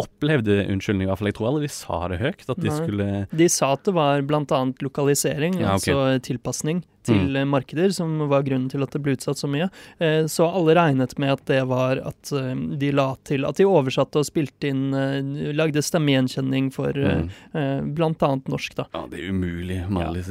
opplevde 0.00 0.60
unnskyldning, 0.70 1.06
i 1.06 1.10
hvert 1.10 1.18
fall. 1.20 1.30
Jeg 1.30 1.36
tror 1.38 1.48
aldri 1.50 1.66
de 1.68 1.72
sa 1.74 1.98
det 2.12 2.18
høyt, 2.20 2.44
at 2.48 2.60
de 2.60 2.68
Nei. 2.70 2.76
skulle 2.78 3.08
De 3.40 3.48
sa 3.52 3.72
at 3.76 3.84
det 3.88 3.94
var 3.96 4.22
bl.a. 4.28 4.60
lokalisering, 4.84 5.58
Ja, 5.60 5.74
okay. 5.76 5.94
altså 5.94 6.22
tilpasning 6.30 6.82
til 7.08 7.32
mm. 7.32 7.48
markeder, 7.48 7.92
som 7.96 8.18
var 8.28 8.42
grunnen 8.44 8.68
til 8.68 8.82
at 8.84 8.92
det 8.92 9.00
ble 9.00 9.14
utsatt 9.16 9.40
så 9.40 9.48
mye. 9.48 9.70
Eh, 10.04 10.26
så 10.28 10.44
alle 10.50 10.74
regnet 10.76 11.14
med 11.18 11.32
at 11.32 11.44
det 11.48 11.62
var 11.70 11.96
at 12.04 12.32
eh, 12.36 12.52
de 12.82 12.90
la 12.92 13.14
til 13.24 13.46
At 13.48 13.56
de 13.56 13.64
oversatte 13.64 14.20
og 14.20 14.28
spilte 14.28 14.68
inn 14.68 14.90
eh, 14.92 15.52
Lagde 15.56 15.80
stemmegjenkjenning 15.82 16.68
for 16.76 16.92
eh, 16.96 17.24
Mm. 17.54 17.94
bl.a. 17.96 18.34
norsk, 18.52 18.74
da. 18.76 18.84
Ja, 18.92 19.06
det 19.10 19.22
er 19.24 19.30
umulig 19.32 19.80
med 19.88 20.04
alle 20.06 20.22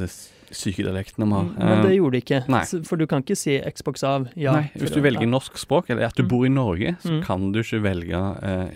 disse 0.50 0.60
syke 0.60 0.82
dialektene 0.84 1.26
vi 1.26 1.32
har. 1.32 1.44
Men 1.58 1.82
det 1.84 1.90
Eh, 1.92 1.96
gjorde 1.98 2.12
de 2.12 2.20
ikke. 2.20 2.48
nei. 2.48 2.64
For 2.84 2.96
du 2.96 3.06
kan 3.06 3.22
ikke 3.22 3.36
si 3.36 3.58
Xbox 3.60 4.02
av. 4.04 4.28
Ja, 4.36 4.52
Nei, 4.52 4.70
hvis 4.76 4.90
du 4.92 5.00
velger 5.00 5.26
norsk 5.28 5.56
språk, 5.56 5.90
eller 5.90 6.04
at 6.06 6.14
du 6.16 6.22
Mm. 6.22 6.28
bor 6.28 6.44
i 6.46 6.48
Norge, 6.48 6.96
så 7.02 7.10
Mm. 7.20 7.22
kan 7.24 7.52
du 7.52 7.60
ikke 7.60 7.80
velge 7.82 8.20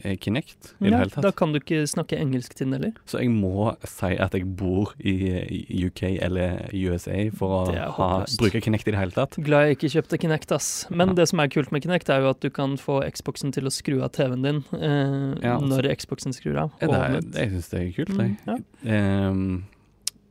eh, 0.05 0.17
Kinect 0.17 0.75
i 0.81 0.91
det 0.91 0.93
ja, 0.93 1.05
tatt. 1.05 1.23
Da 1.23 1.31
kan 1.33 1.53
du 1.53 1.59
ikke 1.61 1.83
snakke 1.87 2.19
engelsk 2.19 2.55
til 2.55 2.71
den 2.71 2.81
heller. 2.81 2.93
Så 3.07 3.19
jeg 3.21 3.31
må 3.31 3.77
si 3.85 4.17
at 4.17 4.33
jeg 4.33 4.57
bor 4.57 4.93
i, 5.01 5.67
i 5.71 5.87
UK 5.87 6.19
eller 6.23 6.69
USA 6.73 7.31
for 7.31 7.67
å 7.67 7.93
ha, 7.93 8.25
bruke 8.39 8.61
Kinect 8.63 8.87
i 8.89 8.91
det 8.93 8.99
hele 9.01 9.11
tatt. 9.13 9.37
Glad 9.43 9.69
jeg 9.69 9.79
ikke 9.79 10.03
kjøpte 10.03 10.19
Kinect, 10.21 10.53
ass. 10.53 10.87
Men 10.91 11.09
Ja. 11.09 11.15
det 11.15 11.29
som 11.29 11.41
er 11.41 11.49
kult 11.49 11.71
med 11.73 11.83
Kinect, 11.83 12.09
er 12.11 12.21
jo 12.21 12.31
at 12.31 12.41
du 12.41 12.51
kan 12.51 12.77
få 12.77 13.03
Xboxen 13.11 13.53
til 13.53 13.65
å 13.65 13.71
skru 13.73 14.03
av 14.03 14.13
TV-en 14.13 14.43
din 14.43 14.65
eh, 14.73 15.35
Ja, 15.43 15.59
altså. 15.59 15.69
når 15.83 15.97
Xboxen 15.97 16.33
skrur 16.33 16.57
av. 16.59 16.71
Ja, 16.81 16.89
det 17.21 17.35
jeg 17.35 17.51
syns 17.51 17.69
det 17.71 17.81
er 17.81 18.05
kult, 18.05 18.17
Mm, 18.17 18.37
jeg. 18.47 18.65
ja. 18.85 18.91
Ehm, 18.91 19.65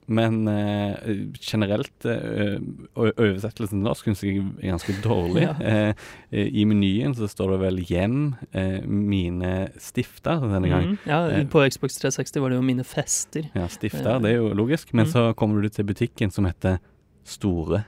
men 0.08 0.48
eh, 0.48 0.96
generelt 1.40 2.06
uh, 2.06 2.60
oversettelsen 2.98 3.78
til 3.80 3.84
norsk 3.86 4.06
syns 4.10 4.24
jeg 4.24 4.38
er 4.42 4.72
ganske 4.74 4.96
dårlig. 5.04 5.44
Ja. 5.48 5.54
Eh, 5.60 5.94
eh, 6.32 6.50
I 6.54 6.66
menyen 6.66 7.16
så 7.16 7.28
står 7.30 7.52
det 7.54 7.60
vel 7.62 7.78
'hjem', 7.84 8.36
eh, 8.54 8.82
'mine 8.86 9.70
stifter' 9.80 10.42
denne 10.42 10.70
gang. 10.70 10.88
Mm, 10.94 10.98
ja, 11.08 11.22
Eh. 11.30 11.46
på 11.46 11.64
Xbox 11.70 11.96
360 12.00 12.40
var 12.42 12.50
det 12.50 12.56
jo 12.58 12.62
mine 12.62 12.84
fester. 12.84 13.50
Ja, 13.56 13.68
stifter, 13.68 14.20
det 14.20 14.32
er 14.32 14.36
jo 14.38 14.54
logisk. 14.54 14.94
Men 14.94 15.06
Mm. 15.06 15.12
så 15.12 15.34
kommer 15.36 15.62
du 15.62 15.70
til 15.70 15.86
butikken 15.86 16.32
som 16.32 16.46
heter 16.46 16.80
Store. 17.26 17.84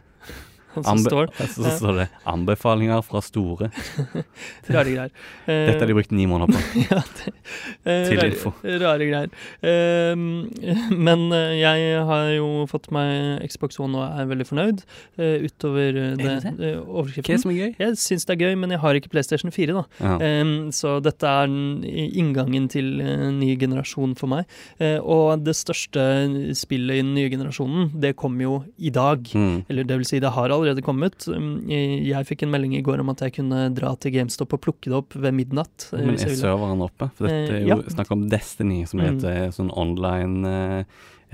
Så 0.86 0.98
står 1.05 1.32
så 1.55 1.72
står 1.77 2.00
det 2.00 2.08
'anbefalinger 2.25 3.01
fra 3.05 3.22
Store'. 3.24 3.70
rare 4.75 4.91
greier. 4.91 5.12
Dette 5.46 5.79
har 5.79 5.88
de 5.88 5.96
brukt 5.98 6.12
ni 6.12 6.25
måneder 6.29 6.53
på. 6.53 6.84
ja, 6.89 7.01
det, 7.20 7.34
eh, 7.86 8.08
Til 8.10 8.20
rare, 8.20 8.29
info. 8.32 8.51
Rare 8.63 9.08
greier. 9.10 9.29
Eh, 9.62 10.15
men 10.96 11.25
eh, 11.36 11.55
jeg 11.62 12.03
har 12.10 12.32
jo 12.36 12.50
fått 12.70 12.89
meg 12.96 13.44
Xbox 13.51 13.79
One 13.79 14.00
og 14.01 14.20
er 14.20 14.29
veldig 14.29 14.48
fornøyd 14.50 14.84
eh, 15.17 15.46
utover 15.46 16.00
det, 16.20 16.36
det 16.60 16.74
overskriften. 16.82 17.29
Hva 17.29 17.38
er 17.38 17.44
som 17.44 17.53
er 17.53 17.60
gøy? 17.62 17.72
Jeg 17.82 18.00
syns 18.01 18.27
det 18.27 18.36
er 18.36 18.44
gøy, 18.48 18.55
men 18.62 18.75
jeg 18.75 18.84
har 18.84 19.00
ikke 19.00 19.12
PlayStation 19.13 19.53
4, 19.53 19.75
da. 19.75 19.86
Ja. 20.01 20.17
Em, 20.25 20.55
så 20.75 20.98
dette 21.03 21.29
er 21.29 21.51
inngangen 22.05 22.67
til 22.72 22.98
ny 23.36 23.53
generasjon 23.60 24.15
for 24.20 24.32
meg. 24.32 24.50
Og 25.01 25.44
det 25.46 25.55
største 25.58 26.03
spillet 26.58 27.00
i 27.00 27.03
den 27.03 27.13
nye 27.15 27.32
generasjonen, 27.32 27.91
det 28.01 28.15
kom 28.20 28.38
jo 28.41 28.60
i 28.77 28.91
dag. 28.94 29.25
Mm. 29.36 29.65
Eller 29.70 29.88
det 29.88 30.00
vil 30.01 30.08
si, 30.10 30.20
det 30.24 30.34
har 30.36 30.50
allerede 30.50 30.64
kommet. 30.84 31.27
Um, 31.27 31.67
Jeg 31.69 32.05
jeg 32.07 32.25
fikk 32.25 32.43
en 32.43 32.51
melding 32.51 32.75
i 32.75 32.81
går 32.81 33.00
om 33.00 33.10
at 33.10 33.19
jeg 33.19 33.34
kunne 33.34 33.74
dra 33.74 33.95
til 33.95 34.12
GameStop 34.12 34.53
og 34.53 34.62
plukke 34.62 34.89
det 34.89 34.93
opp 34.93 35.13
ved 35.13 35.34
midnatt. 35.34 35.89
eh, 35.93 36.00
Men 36.05 36.15
er 36.15 36.36
serveren 36.36 36.81
oppe? 36.81 37.12
For 37.15 37.27
dette 37.27 37.51
er 37.53 37.55
Eh, 37.62 37.67
jo 37.67 37.67
ja. 37.67 37.81
snakk 37.93 38.12
om 38.12 38.29
Destiny, 38.29 38.86
som 38.88 39.00
heter 39.00 39.48
Mm. 39.48 39.51
sånn 39.53 39.72
online 39.77 40.86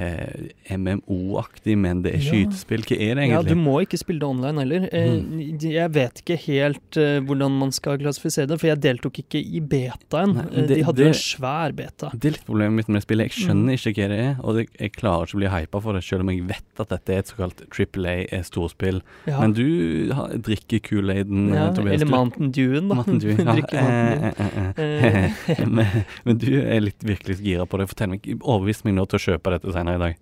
eh, 0.01 0.75
MMO-aktig, 0.77 1.75
men 1.77 2.01
det 2.05 2.13
er 2.17 2.24
skytespill. 2.25 2.84
Hva 2.88 2.98
er 2.98 3.15
det 3.20 3.25
egentlig? 3.25 3.38
Ja, 3.38 3.41
du 3.53 3.55
må 3.60 3.75
ikke 3.86 4.00
spille 4.01 4.20
det 4.24 4.29
online 4.29 4.63
heller. 4.63 4.88
Eh, 4.91 5.10
Mhm. 5.22 5.60
Jeg 5.62 5.91
vet 5.93 6.22
ikke 6.24 6.38
helt 6.48 6.98
eh, 6.98 7.20
hvordan 7.22 7.51
man 7.60 7.72
skal 7.75 7.98
klassifisere 8.01 8.48
det, 8.50 8.58
for 8.62 8.67
jeg 8.72 8.79
deltok 8.81 9.20
ikke 9.24 9.39
i 9.41 9.60
betaen. 9.62 10.34
Nei, 10.36 10.46
Eh, 10.51 10.65
det- 10.67 10.77
De 10.77 10.84
hadde 10.84 10.98
jo 11.03 11.08
en 11.08 11.13
svær 11.13 11.72
beta. 11.75 12.10
det 12.17 12.25
er 12.25 12.31
litt 12.38 12.46
problemet 12.46 12.74
mitt 12.81 12.89
med 12.89 13.01
spillet. 13.03 13.29
Jeg 13.29 13.48
skjønner 13.48 13.72
Mm. 13.72 13.77
ikke 13.77 13.93
hva 14.01 14.08
det 14.10 14.20
er, 14.20 14.36
og 14.43 14.55
det, 14.55 14.67
jeg 14.79 14.91
klarer 14.93 15.25
ikke 15.27 15.36
å 15.36 15.39
bli 15.41 15.48
hypa 15.50 15.81
for 15.81 15.93
det, 15.93 16.03
selv 16.03 16.22
om 16.22 16.29
jeg 16.29 16.48
vet 16.48 16.79
at 16.79 16.89
dette 16.89 17.10
er 17.13 17.20
et 17.20 17.25
såkalt 17.27 17.70
Triple 17.70 18.27
A-storspill. 18.31 19.01
Ja. 19.27 19.39
Men 19.41 19.53
du 19.53 20.12
har, 20.13 20.29
drikker 20.29 20.79
Kool-Aiden, 20.81 21.53
ja, 21.53 21.70
Tobias. 21.74 22.01
eller 22.01 22.05
Mountain 22.12 22.51
Dewen, 22.51 22.88
da. 22.89 22.96
Mountain 22.96 23.20
Dew. 23.20 23.36
Ja, 23.38 23.43
Mountain 23.43 24.74
Dew. 24.75 25.67
men, 25.72 25.88
men 26.25 26.38
du 26.38 26.50
er 26.62 26.79
litt 26.81 27.00
virkelig 27.03 27.38
gira 27.41 27.65
på 27.67 27.77
det. 27.79 27.88
Fortell 27.91 28.10
meg, 28.10 28.22
Overbevis 28.41 28.84
meg 28.86 28.96
nå 28.96 29.05
til 29.10 29.20
å 29.20 29.24
kjøpe 29.38 29.51
dette 29.55 29.74
senere 29.74 29.90
i 29.95 30.01
dag. 30.01 30.15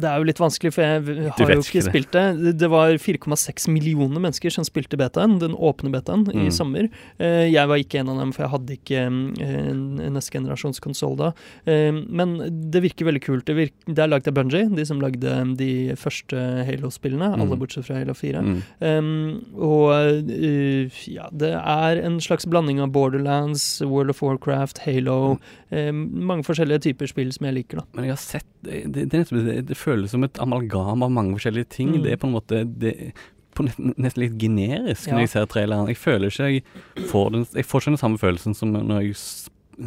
Det 0.00 0.04
er 0.10 0.18
jo 0.18 0.24
litt 0.28 0.38
vanskelig, 0.42 0.72
for 0.74 0.82
jeg 0.82 1.02
har 1.38 1.52
jo 1.54 1.60
ikke 1.62 1.82
det. 1.82 1.84
spilt 1.88 2.10
det. 2.12 2.56
Det- 2.58 2.70
var 2.74 2.90
4,6 2.98 3.68
millioner 3.68 4.20
mennesker 4.20 4.50
som 4.50 4.64
spilte 4.64 4.96
betaen, 4.98 5.38
den 5.38 5.52
åpne 5.54 5.90
betaen, 5.92 6.26
i 6.34 6.48
Mm. 6.48 6.52
sommer. 6.52 6.88
Eh, 7.20 7.50
Jeg 7.54 7.68
var 7.68 7.76
ikke 7.76 8.00
en 8.00 8.08
av 8.08 8.18
dem, 8.18 8.32
for 8.32 8.42
jeg 8.42 8.50
hadde 8.50 8.76
ikke 8.78 9.08
mm, 9.08 9.40
en 9.40 10.12
neste 10.14 10.30
generasjons 10.32 10.80
konsoll 10.80 11.16
da. 11.16 11.32
Eh, 11.66 11.92
Men 11.92 12.38
det 12.70 12.82
virker 12.82 13.04
veldig 13.06 13.22
kult. 13.22 13.44
Det, 13.44 13.54
virker, 13.56 13.94
det 13.94 13.98
er 13.98 14.08
lagd 14.08 14.26
av 14.28 14.34
Bungie, 14.34 14.68
de 14.74 14.84
som 14.84 15.00
lagde 15.00 15.56
de 15.56 15.94
første 15.94 16.64
Halo-spillene, 16.66 17.34
Mm. 17.36 17.40
alle 17.42 17.56
bortsett 17.56 17.84
fra 17.84 17.96
Halo 17.98 18.12
4. 18.14 18.40
Mm. 18.42 18.62
Um, 18.80 19.44
og 19.56 20.24
ja, 21.06 21.28
det 21.34 21.52
er 21.54 22.00
en 22.04 22.18
slags 22.20 22.46
blanding 22.46 22.80
av 22.80 22.90
Borderlands, 22.92 23.80
World 23.84 24.10
of 24.10 24.22
Warcraft, 24.22 24.78
Halo 24.86 25.38
um, 25.70 26.00
Mange 26.24 26.44
forskjellige 26.46 26.80
typer 26.88 27.08
spill 27.10 27.32
som 27.32 27.46
jeg 27.48 27.54
liker, 27.54 27.80
da. 27.82 27.84
Men 27.94 28.04
jeg 28.08 28.14
har 28.14 28.22
sett 28.22 28.44
Det, 28.64 29.03
det, 29.12 29.68
det, 29.68 29.76
føles 29.76 30.12
som 30.14 30.24
et 30.26 30.38
amalgam 30.42 31.02
av 31.02 31.12
mange 31.12 31.36
forskjellige 31.36 31.70
ting. 31.76 31.94
Mm. 31.96 32.02
Det 32.04 32.12
er 32.12 32.20
på 32.20 32.28
en 32.28 32.34
måte 32.34 32.62
det, 32.64 32.94
på 33.54 33.66
nesten, 33.66 33.94
litt 34.20 34.36
generisk 34.40 35.08
Ja. 35.08 35.14
når 35.14 35.26
jeg 35.26 35.32
ser 35.34 35.46
traileren. 35.46 35.88
Jeg 35.88 36.00
føler 36.00 36.32
ikke 36.32 36.50
jeg 36.50 37.08
får 37.10 37.30
den 37.32 37.46
Jeg 37.54 37.64
får 37.64 37.80
ikke 37.80 37.94
den 37.94 38.02
samme 38.02 38.18
følelsen 38.18 38.54
som 38.54 38.72
når 38.74 39.02
jeg 39.02 39.14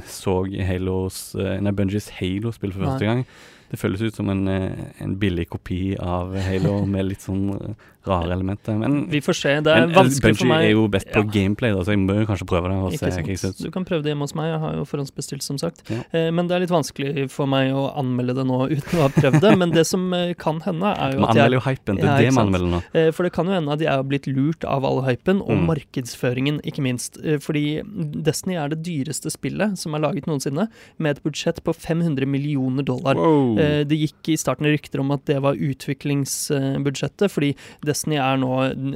så 0.08 0.42
Halos 0.68 1.36
eh, 1.36 1.60
Nei, 1.64 1.72
Bungies 1.72 2.10
Halo-spill 2.20 2.74
for 2.74 2.86
første 2.86 3.06
gang. 3.06 3.26
Det 3.68 3.80
føles 3.80 4.02
ut 4.02 4.16
som 4.16 4.30
en, 4.30 4.48
eh, 4.48 4.72
en 5.04 5.18
billig 5.20 5.50
kopi 5.50 5.98
av 6.00 6.36
Halo 6.36 6.86
med 6.94 7.10
litt 7.12 7.24
sånn 7.24 7.50
eh, 7.56 7.88
rare 8.08 8.32
elementer. 8.34 8.78
Men, 8.80 9.08
Vi 9.12 9.20
får 9.22 9.36
se. 9.36 9.54
Det 9.62 9.68
er 9.74 9.86
men 9.88 9.96
vanskelig 9.96 10.38
for 10.38 10.46
Bungie 10.46 10.58
meg. 10.58 10.66
er 10.66 10.72
jo 10.74 10.88
best 10.88 11.08
på 11.12 11.22
Ja. 11.24 11.32
gameplay, 11.32 11.72
da, 11.74 11.84
så 11.84 11.92
jeg 11.94 12.00
må 12.00 12.26
kanskje 12.26 12.48
prøve 12.48 12.70
det. 12.72 12.78
Og 12.78 12.92
se 12.98 13.06
hva 13.06 13.28
jeg 13.28 13.38
synes. 13.38 13.58
Du 13.64 13.72
kan 13.72 13.86
prøve 13.86 14.04
det 14.04 14.12
hjemme 14.16 14.26
hos 14.28 14.36
meg, 14.36 14.52
jeg 14.52 14.60
har 14.60 14.74
jo 14.76 14.84
forhåndsbestilt, 14.86 15.44
som 15.44 15.58
sagt. 15.58 15.84
Ja. 15.90 16.02
Eh, 16.14 16.32
Men 16.32 16.48
det 16.48 16.56
er 16.56 16.60
litt 16.66 16.70
vanskelig 16.70 17.30
for 17.32 17.46
meg 17.48 17.72
å 17.74 17.94
anmelde 17.98 18.36
det 18.36 18.46
nå 18.48 18.70
uten 18.78 19.00
å 19.00 19.02
ha 19.08 19.10
prøvd 19.10 19.42
det. 19.42 19.58
Men 19.58 19.72
det 19.72 19.86
som 19.88 20.14
eh, 20.14 20.34
kan 20.34 20.60
hende, 20.62 20.86
er 20.98 21.14
jo 21.14 21.20
Man 21.20 21.30
at 21.30 21.36
jeg 21.36 21.44
anmelder 21.46 21.58
jo 21.58 21.64
hypen. 21.68 21.96
Det 21.96 22.04
Ja, 22.04 22.16
er 22.18 22.22
det 22.22 22.34
man 22.34 22.48
anmelder 22.48 22.70
nå. 22.72 22.84
Eh, 22.94 23.12
For 23.12 23.24
det 23.24 23.34
kan 23.34 23.46
jo 23.48 23.52
hende 23.54 23.72
at 23.74 23.80
jeg 23.80 23.90
har 23.90 24.04
blitt 24.04 24.28
lurt 24.28 24.64
av 24.66 24.86
all 24.86 25.02
hypen, 25.04 25.42
og 25.42 25.58
Mm. 25.58 25.66
markedsføringen, 25.68 26.62
ikke 26.64 26.82
minst. 26.82 27.18
Eh, 27.26 27.38
Fordi 27.38 27.82
Destiny 28.24 28.56
er 28.56 28.70
det 28.70 28.84
dyreste 28.84 29.30
spillet 29.32 29.78
som 29.78 29.94
er 29.96 30.00
laget 30.00 30.26
noensinne, 30.28 30.68
med 31.00 31.18
et 31.18 31.24
budsjett 31.24 31.64
på 31.64 31.74
500 31.76 32.26
millioner 32.26 32.84
dollar. 32.84 33.16
Wow. 33.16 33.58
Eh, 33.60 33.84
Det 33.84 33.98
gikk 33.98 34.30
i 34.30 34.38
starten 34.38 34.66
rykter 34.66 35.00
om 35.00 35.12
at 35.12 35.26
det 35.26 35.42
var 35.42 35.56
utviklingsbudsjettet, 35.56 37.30
fordi 37.32 37.56
Destiny 37.84 37.97
er 38.06 38.38
nå 38.42 38.54
en, 38.68 38.94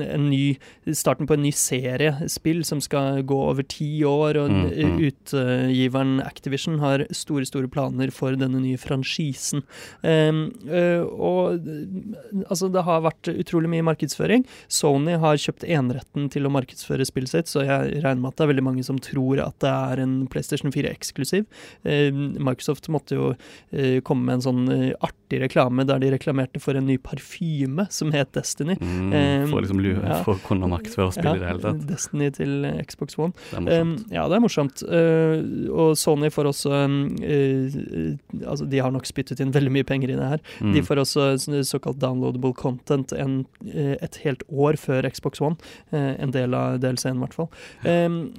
en 0.00 0.28
ny 0.30 0.44
starten 0.96 1.28
på 1.28 1.36
en 1.36 1.44
ny 1.44 1.52
serie 1.56 2.28
spill 2.30 2.64
som 2.66 2.80
skal 2.84 3.22
gå 3.26 3.40
over 3.50 3.66
ti 3.66 3.92
år, 4.06 4.40
og 4.40 4.50
Mm, 4.50 4.90
mm. 4.90 4.98
utgiveren 5.04 6.20
Activision 6.20 6.78
har 6.78 7.04
store, 7.14 7.46
store 7.46 7.68
planer 7.68 8.10
for 8.14 8.36
denne 8.38 8.60
nye 8.62 8.78
franchisen. 8.80 9.62
Um, 10.02 10.42
uh, 10.68 11.04
og 11.06 11.66
altså, 12.46 12.70
det 12.72 12.84
har 12.86 13.04
vært 13.04 13.30
utrolig 13.32 13.70
mye 13.72 13.86
markedsføring. 13.90 14.46
Sony 14.70 15.16
har 15.20 15.40
kjøpt 15.40 15.66
eneretten 15.68 16.28
til 16.32 16.46
å 16.46 16.52
markedsføre 16.54 17.06
spillet 17.08 17.32
sitt, 17.32 17.50
så 17.50 17.64
jeg 17.66 18.00
regner 18.04 18.22
med 18.22 18.32
at 18.32 18.40
det 18.40 18.46
er 18.46 18.52
veldig 18.54 18.66
mange 18.70 18.86
som 18.86 19.00
tror 19.02 19.42
at 19.44 19.58
det 19.64 19.72
er 19.72 20.04
en 20.04 20.16
PlayStation 20.30 20.74
4-eksklusiv. 20.74 21.46
Microsoft 21.84 22.90
måtte 22.92 23.18
jo 23.18 23.32
uh, 23.34 23.98
komme 24.06 24.28
med 24.28 24.38
en 24.38 24.44
sånn 24.44 24.64
eh, 24.72 24.90
artig 25.04 25.40
reklame 25.42 25.84
der 25.88 26.00
de 26.02 26.10
reklamerte 26.12 26.60
for 26.62 26.76
en 26.76 26.86
ny 26.88 26.96
parfyme 27.00 27.86
som 27.92 28.12
het 28.14 28.29
Destiny. 28.36 28.76
Mm, 28.80 29.10
Eh, 29.20 29.46
for, 29.50 29.60
liksom, 29.60 29.80
lue, 29.80 29.96
ja. 29.98 30.20
for 30.24 30.38
å 30.38 30.42
kunne 30.44 30.68
markedsføre 30.70 31.14
spillet 31.14 31.40
i 31.40 31.42
det 31.42 31.50
hele 31.50 31.62
tatt. 31.64 31.82
Destiny 31.88 32.30
til 32.34 32.66
eh, 32.68 32.80
Xbox 32.86 33.18
One. 33.20 33.34
Det 33.50 33.58
er 33.58 33.64
morsomt. 33.64 34.14
Ja, 34.14 34.26
det 34.30 34.36
er 34.38 34.44
morsomt. 34.44 34.84
Uh, 34.86 35.36
og 35.70 35.94
Sony 35.98 36.30
får 36.32 36.50
også 36.50 36.72
uh, 36.72 38.46
Altså, 38.50 38.66
de 38.70 38.80
har 38.82 38.92
nok 38.94 39.08
spyttet 39.08 39.40
inn 39.42 39.52
veldig 39.54 39.72
mye 39.74 39.86
penger 39.86 40.12
i 40.12 40.18
det 40.18 40.28
her. 40.34 40.44
Mm. 40.60 40.74
De 40.76 40.84
får 40.86 41.02
også 41.02 41.26
såkalt 41.66 42.00
downloadable 42.02 42.52
content 42.56 43.12
en, 43.16 43.42
et 43.70 44.18
helt 44.24 44.42
år 44.50 44.78
før 44.80 45.08
Xbox 45.10 45.42
One. 45.44 45.58
En 45.92 46.32
del 46.34 46.54
av 46.56 46.78
DLC-en, 46.82 47.18
i 47.18 47.24
hvert 47.24 47.36
fall. 47.36 47.50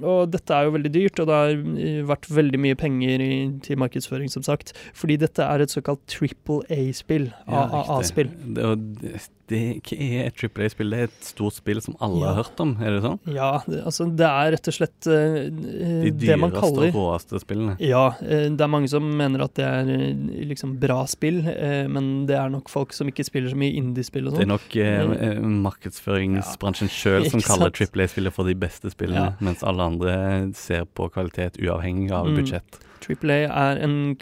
Og 0.02 0.32
dette 0.32 0.56
er 0.56 0.66
jo 0.66 0.74
veldig 0.76 0.92
dyrt, 0.94 1.22
og 1.22 1.30
det 1.30 1.38
har 1.38 2.04
vært 2.10 2.28
veldig 2.32 2.60
mye 2.64 2.78
penger 2.78 3.24
i, 3.24 3.32
til 3.64 3.80
markedsføring, 3.82 4.30
som 4.32 4.44
sagt. 4.46 4.74
Fordi 4.98 5.18
dette 5.22 5.46
er 5.46 5.64
et 5.64 5.74
såkalt 5.74 6.02
triple 6.10 6.62
A-spill. 6.72 7.30
Ja, 7.46 7.66
AAA-spill. 7.82 8.32
riktig. 8.32 9.41
Det, 9.52 9.60
hva 9.84 9.96
er 10.08 10.26
et 10.30 10.36
Triple 10.40 10.64
A-spill? 10.68 10.90
Det 10.94 10.98
er 11.02 11.08
et 11.10 11.26
stort 11.28 11.56
spill 11.58 11.80
som 11.84 11.96
alle 12.00 12.22
Ja. 12.22 12.32
har 12.32 12.38
hørt 12.42 12.60
om, 12.64 12.72
er 12.80 12.96
det 12.96 13.02
sånn? 13.04 13.18
Ja, 13.36 13.50
det, 13.68 13.82
altså 13.84 14.06
det 14.16 14.26
er 14.28 14.52
rett 14.56 14.70
og 14.72 14.76
slett 14.78 15.08
uh, 15.10 15.50
De 15.52 16.10
det 16.22 16.38
man 16.40 16.50
dyreste 16.54 16.86
og 16.88 16.96
råeste 16.96 17.40
spillene. 17.44 17.76
Ja, 17.84 18.04
Uh, 18.22 18.48
det 18.54 18.60
er 18.64 18.70
mange 18.72 18.88
som 18.88 19.04
mener 19.18 19.44
at 19.44 19.54
det 19.58 19.66
er 19.68 19.88
uh, 19.92 20.46
liksom 20.48 20.78
bra 20.82 21.02
spill, 21.10 21.42
men 21.92 22.24
det 22.26 22.36
er 22.38 22.48
nok 22.52 22.68
folk 22.72 22.92
som 22.96 23.08
ikke 23.12 23.24
spiller 23.28 23.52
så 23.52 23.58
mye 23.60 23.74
indiespill 23.76 24.26
og 24.30 24.38
Det 24.38 24.46
er 24.46 24.48
sånn. 24.48 24.56
nok 24.56 25.62
markedsføringsbransjen 25.66 26.90
sjøl 26.92 27.28
som 27.30 27.42
kaller? 27.48 27.70
Triple 27.74 28.06
A-spillet 28.06 28.34
for 28.34 28.48
de 28.48 28.54
beste 28.58 28.90
spillene, 28.92 29.32
Ja. 29.32 29.34
mens 29.44 29.62
alle 29.66 29.82
andre 29.92 30.14
ser 30.58 30.84
på 30.86 31.10
kvalitet 31.12 31.58
uavhengig 31.62 32.10
av 32.12 32.26
Mm. 32.26 32.36
budsjett. 32.40 32.78
Triple 33.02 33.34
A 33.50 33.72
er 33.72 33.80
en 33.84 34.16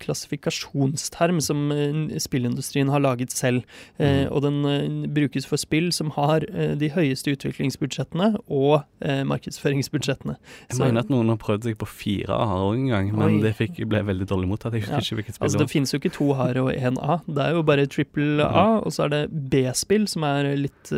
klassifikasjonsterm 0.00 1.40
som 1.44 1.70
eh, 1.72 2.18
spillindustrien 2.22 2.88
har 2.92 3.00
laget 3.04 3.32
selv, 3.34 3.62
eh, 3.98 4.12
Mm. 4.14 4.32
og 4.32 4.42
den 4.42 4.58
eh, 4.64 5.06
brukes 5.14 5.46
for 5.46 5.56
spill 5.58 5.90
som 5.92 6.10
har 6.14 6.40
de 6.78 6.88
høyeste 6.94 7.32
utviklingsbudsjettene 7.34 8.36
og 8.48 8.84
markedsføringsbudsjettene. 9.26 10.36
Jeg 10.70 10.76
Så- 10.76 10.84
mener 10.84 11.00
at 11.00 11.08
noen 11.10 11.28
har 11.28 11.36
prøvd 11.36 11.64
seg 11.64 11.76
på 11.78 11.86
fire 11.88 12.30
A-er 12.30 12.62
òg 12.68 12.74
en 12.78 12.88
gang, 12.88 13.12
men 13.16 13.36
Oi. 13.36 13.40
det 13.42 13.54
fikk, 13.56 13.88
ble 13.88 14.02
veldig 14.02 14.26
dårlig 14.26 14.48
mottatt. 14.48 14.72
Jeg 14.72 14.82
husker 14.82 14.92
Ja. 14.94 14.98
ikke 15.00 15.16
hvilket 15.22 15.34
spill 15.34 15.44
Altså, 15.48 15.58
det 15.58 15.64
det 15.66 15.70
finnes 15.72 15.92
jo 15.92 15.98
ikke 15.98 16.12
to 16.12 16.32
her 16.34 16.58
og 16.60 16.72
én 16.72 16.96
A. 17.02 17.20
Det 17.26 17.38
er 17.44 17.52
jo 17.52 17.62
bare 17.62 17.86
trippel 17.86 18.40
A, 18.40 18.78
og 18.84 18.92
så 18.92 19.04
er 19.04 19.08
det 19.08 19.50
B-spill, 19.50 20.06
som 20.08 20.22
er 20.24 20.56
litt 20.56 20.90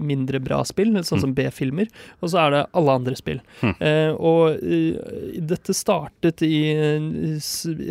mindre 0.00 0.40
bra 0.42 0.62
spill, 0.64 0.92
sånn 1.02 1.20
som 1.20 1.32
B-filmer. 1.34 1.88
Og 2.22 2.30
så 2.30 2.38
er 2.46 2.50
det 2.50 2.66
alle 2.74 2.90
andre 2.90 3.14
spill. 3.16 3.40
Hm. 3.60 3.74
Eh, 3.80 4.10
og 4.18 4.58
dette 4.60 5.72
startet 5.74 6.42
i 6.42 6.67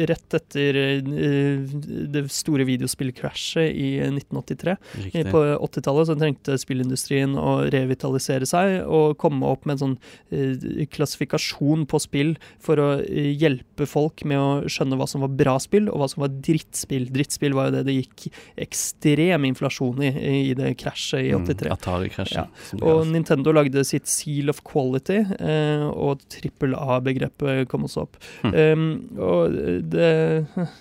rett 0.10 0.38
etter 0.38 0.80
eh, 0.82 1.76
det 2.14 2.24
store 2.34 2.68
videospillkrasjet 2.68 3.72
i 3.72 3.90
1983. 4.06 4.76
Riktig. 5.04 5.26
På 5.32 5.44
80-tallet 5.68 6.10
så 6.10 6.18
trengte 6.20 6.58
spillindustrien 6.62 7.36
å 7.40 7.58
revitalisere 7.74 8.48
seg 8.50 8.82
og 8.84 9.18
komme 9.22 9.48
opp 9.50 9.68
med 9.68 9.78
en 9.78 9.84
sånn 9.84 9.98
eh, 10.32 10.86
klassifikasjon 10.94 11.88
på 11.90 12.02
spill 12.04 12.36
for 12.64 12.82
å 12.82 12.90
eh, 13.02 13.34
hjelpe 13.38 13.88
folk 13.90 14.26
med 14.28 14.42
å 14.42 14.50
skjønne 14.72 15.00
hva 15.00 15.10
som 15.10 15.26
var 15.26 15.34
bra 15.38 15.58
spill 15.64 15.92
og 15.92 16.02
hva 16.02 16.12
som 16.12 16.26
var 16.26 16.36
drittspill. 16.36 17.10
Drittspill 17.14 17.58
var 17.58 17.70
jo 17.70 17.78
det 17.78 17.86
det 17.88 18.00
gikk 18.02 18.30
ekstrem 18.68 19.48
inflasjon 19.48 20.04
i 20.04 20.14
i 20.28 20.54
det 20.58 20.74
krasjet 20.80 21.26
i 21.26 21.32
83. 21.36 21.70
Mm. 21.72 22.08
Ja. 22.32 22.46
Og. 22.82 23.06
Nintendo 23.12 23.54
lagde 23.56 23.84
sitt 23.88 24.10
Seal 24.12 24.52
of 24.52 24.62
Quality, 24.68 25.20
eh, 25.40 25.86
og 25.88 26.24
trippel 26.32 26.76
A-begrepet 26.78 27.68
kom 27.72 27.88
også 27.88 28.06
opp. 28.06 28.20
Hm. 28.44 28.54
Um, 28.74 28.86
og 29.18 29.54
det 29.92 30.10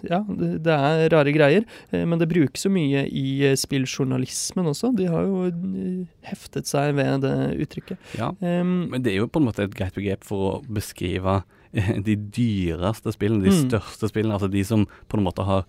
Ja, 0.09 0.21
det, 0.29 0.67
er 0.73 1.09
rare 1.13 1.33
greier, 1.35 1.65
eh, 1.93 2.05
men 2.05 2.19
det 2.19 2.29
brukes 2.31 2.65
jo 2.67 2.71
mye 2.75 3.05
i 3.09 3.27
eh, 3.51 3.57
spilljournalismen 3.59 4.67
også. 4.73 4.93
De 4.97 5.07
har 5.11 5.27
jo 5.27 5.45
eh, 5.51 6.07
heftet 6.31 6.67
seg 6.71 6.95
ved 6.99 7.21
det 7.27 7.35
uttrykket. 7.67 7.99
ja. 8.19 8.31
Um, 8.41 8.89
Men 8.91 9.03
det 9.03 9.13
er 9.15 9.21
jo 9.23 9.29
på 9.29 9.41
en 9.43 9.49
måte 9.49 9.65
et 9.67 9.75
greit 9.77 9.95
begrep 9.97 10.25
for 10.25 10.47
å 10.51 10.65
beskrive 10.69 11.43
de 12.07 12.15
dyreste 12.17 13.13
spillene, 13.13 13.43
de 13.45 13.51
Mm. 13.53 13.69
største 13.69 14.09
spillene. 14.09 14.33
Altså 14.39 14.49
de 14.51 14.63
som 14.65 14.87
på 15.09 15.19
en 15.19 15.25
måte 15.27 15.45
har 15.45 15.67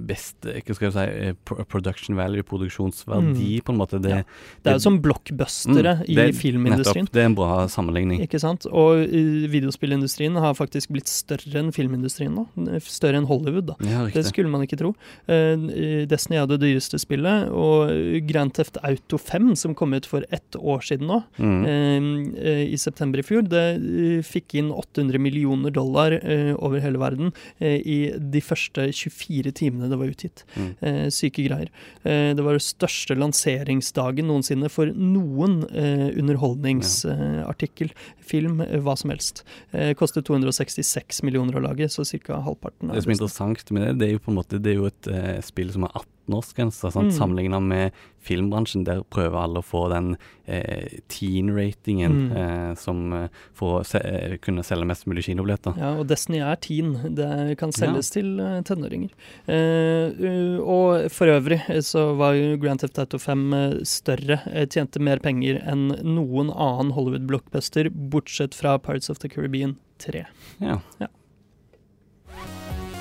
best 0.00 0.46
eh, 0.46 0.60
hva 0.66 0.74
skal 0.76 0.86
jeg 0.88 0.94
si, 0.96 1.04
eh, 1.30 1.64
production 1.70 2.16
value, 2.18 2.42
produksjonsverdi, 2.46 3.60
på 3.64 3.72
en 3.74 3.78
måte. 3.80 4.00
Det, 4.02 4.10
ja. 4.10 4.22
det 4.64 4.72
er 4.72 4.78
jo 4.78 4.84
som 4.86 5.00
blockbustere 5.04 5.96
Mm, 6.00 6.08
i 6.10 6.32
filmindustrien. 6.36 7.04
Nettopp. 7.06 7.14
Det 7.14 7.20
er 7.22 7.28
en 7.30 7.34
bra 7.38 7.66
sammenligning. 7.70 8.20
Ikke 8.24 8.40
sant? 8.42 8.66
Og 8.70 9.00
eh, 9.04 9.46
videospillindustrien 9.52 10.36
har 10.40 10.54
faktisk 10.58 10.90
blitt 10.94 11.08
større 11.10 11.60
enn 11.60 11.70
filmindustrien 11.74 12.32
nå. 12.34 12.44
Større 12.84 13.20
enn 13.20 13.26
Hollywood, 13.28 13.66
da. 13.72 13.76
Ja, 13.86 14.04
Det 14.12 14.24
skulle 14.28 14.50
man 14.52 14.62
ikke 14.66 14.78
tro. 14.80 14.92
Eh, 15.30 16.04
Destiny 16.10 16.38
er 16.40 16.46
det 16.50 16.60
dyreste 16.62 16.98
spillet, 17.00 17.48
og 17.50 17.90
Grand 18.28 18.52
Theft 18.56 18.76
Auto 18.86 19.18
5, 19.20 19.54
som 19.56 19.74
kom 19.78 19.94
ut 19.96 20.06
for 20.08 20.24
ett 20.30 20.56
år 20.58 20.80
siden 20.86 21.06
nå, 21.10 21.20
Mm. 21.40 21.64
eh, 21.64 22.40
eh, 22.44 22.64
i 22.74 22.76
september 22.76 23.18
i 23.20 23.22
fjor, 23.22 23.42
det 23.48 23.64
eh, 23.78 24.20
fikk 24.26 24.54
inn 24.60 24.70
800 24.72 25.18
millioner 25.18 25.70
dollar 25.70 26.12
eh, 26.18 26.52
over 26.58 26.80
hele 26.80 26.98
verden 26.98 27.32
eh, 27.60 27.78
i 27.80 27.98
de 28.18 28.40
første 28.40 28.88
24 28.92 29.52
timene 29.52 29.69
det 29.78 29.98
var 30.00 30.10
utgitt. 30.10 30.44
Mm. 30.56 30.70
Eh, 30.80 31.06
syke 31.14 31.44
greier. 31.46 31.70
Eh, 32.02 32.30
det 32.36 32.44
var 32.44 32.56
den 32.56 32.64
største 32.64 33.16
lanseringsdagen 33.18 34.28
noensinne 34.30 34.70
for 34.72 34.90
noen 34.94 35.62
eh, 35.70 36.08
underholdningsartikkel, 36.20 37.92
film, 38.32 38.60
eh, 38.66 38.78
hva 38.82 38.96
som 38.98 39.14
helst. 39.14 39.44
Eh, 39.72 39.92
kostet 39.98 40.28
266 40.28 41.22
millioner 41.26 41.58
å 41.58 41.64
lage, 41.68 41.88
så 41.92 42.04
ca. 42.04 42.40
halvparten. 42.44 42.90
Det 42.94 43.04
som 43.04 43.14
er 43.14 43.18
interessant 43.18 43.74
med 43.76 43.86
det, 43.86 43.92
det 44.00 44.08
er 44.08 44.16
jo 44.16 44.24
på 44.24 44.32
en 44.32 44.40
måte 44.40 44.58
Det 44.60 44.72
er 44.72 44.80
jo 44.80 44.88
et 44.90 45.10
eh, 45.10 45.38
spill 45.44 45.72
som 45.74 45.86
har 45.86 46.02
18-årsgrense, 46.30 46.90
sant? 46.94 47.10
Mm. 47.10 47.16
sammenligna 47.18 47.60
med 47.60 47.92
filmbransjen. 48.20 48.84
Der 48.84 49.02
prøver 49.10 49.38
alle 49.42 49.60
å 49.60 49.64
få 49.64 49.88
den 49.90 50.16
eh, 50.46 51.00
teen-ratingen 51.08 52.10
Mm. 52.10 52.36
eh, 52.36 52.74
som 52.74 53.12
eh, 53.12 53.28
for 53.54 53.80
å 53.80 53.84
se, 53.86 53.98
eh, 53.98 54.36
kunne 54.42 54.62
selge 54.62 54.86
mest 54.86 55.06
mulig 55.06 55.24
kinobilletter. 55.24 55.76
Ja, 55.78 55.92
og 55.98 56.06
Destiny 56.10 56.40
er 56.44 56.56
teen. 56.56 56.92
Det 57.16 57.56
kan 57.58 57.72
selges 57.72 58.10
til 58.10 58.38
eh, 58.40 58.60
tenåringer. 58.62 59.10
Eh, 59.46 60.10
uh, 60.20 60.60
og 60.60 61.10
for 61.10 61.26
øvrig 61.32 61.60
så 61.86 62.16
var 62.18 62.34
jo 62.34 62.56
Grand 62.60 62.80
Theft 62.80 62.98
Auto 62.98 63.18
5 63.18 63.52
eh, 63.54 63.76
større, 63.84 64.40
tjente 64.68 65.00
mer 65.00 65.18
penger 65.18 65.62
enn 65.64 65.88
noen 66.04 66.50
annen 66.52 66.92
Hollywood-blockbuster, 66.92 67.88
bortsett 67.90 68.54
fra 68.54 68.76
Pirates 68.78 69.08
of 69.10 69.18
the 69.20 69.28
Caribbean 69.28 69.76
3. 69.98 70.26
Ja. 70.60 70.78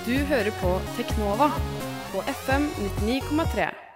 Du 0.06 0.16
hører 0.30 0.50
på 0.62 0.72
Teknova 0.98 1.52
på 2.14 2.22
FM 2.22 2.70
99,3. 3.06 3.89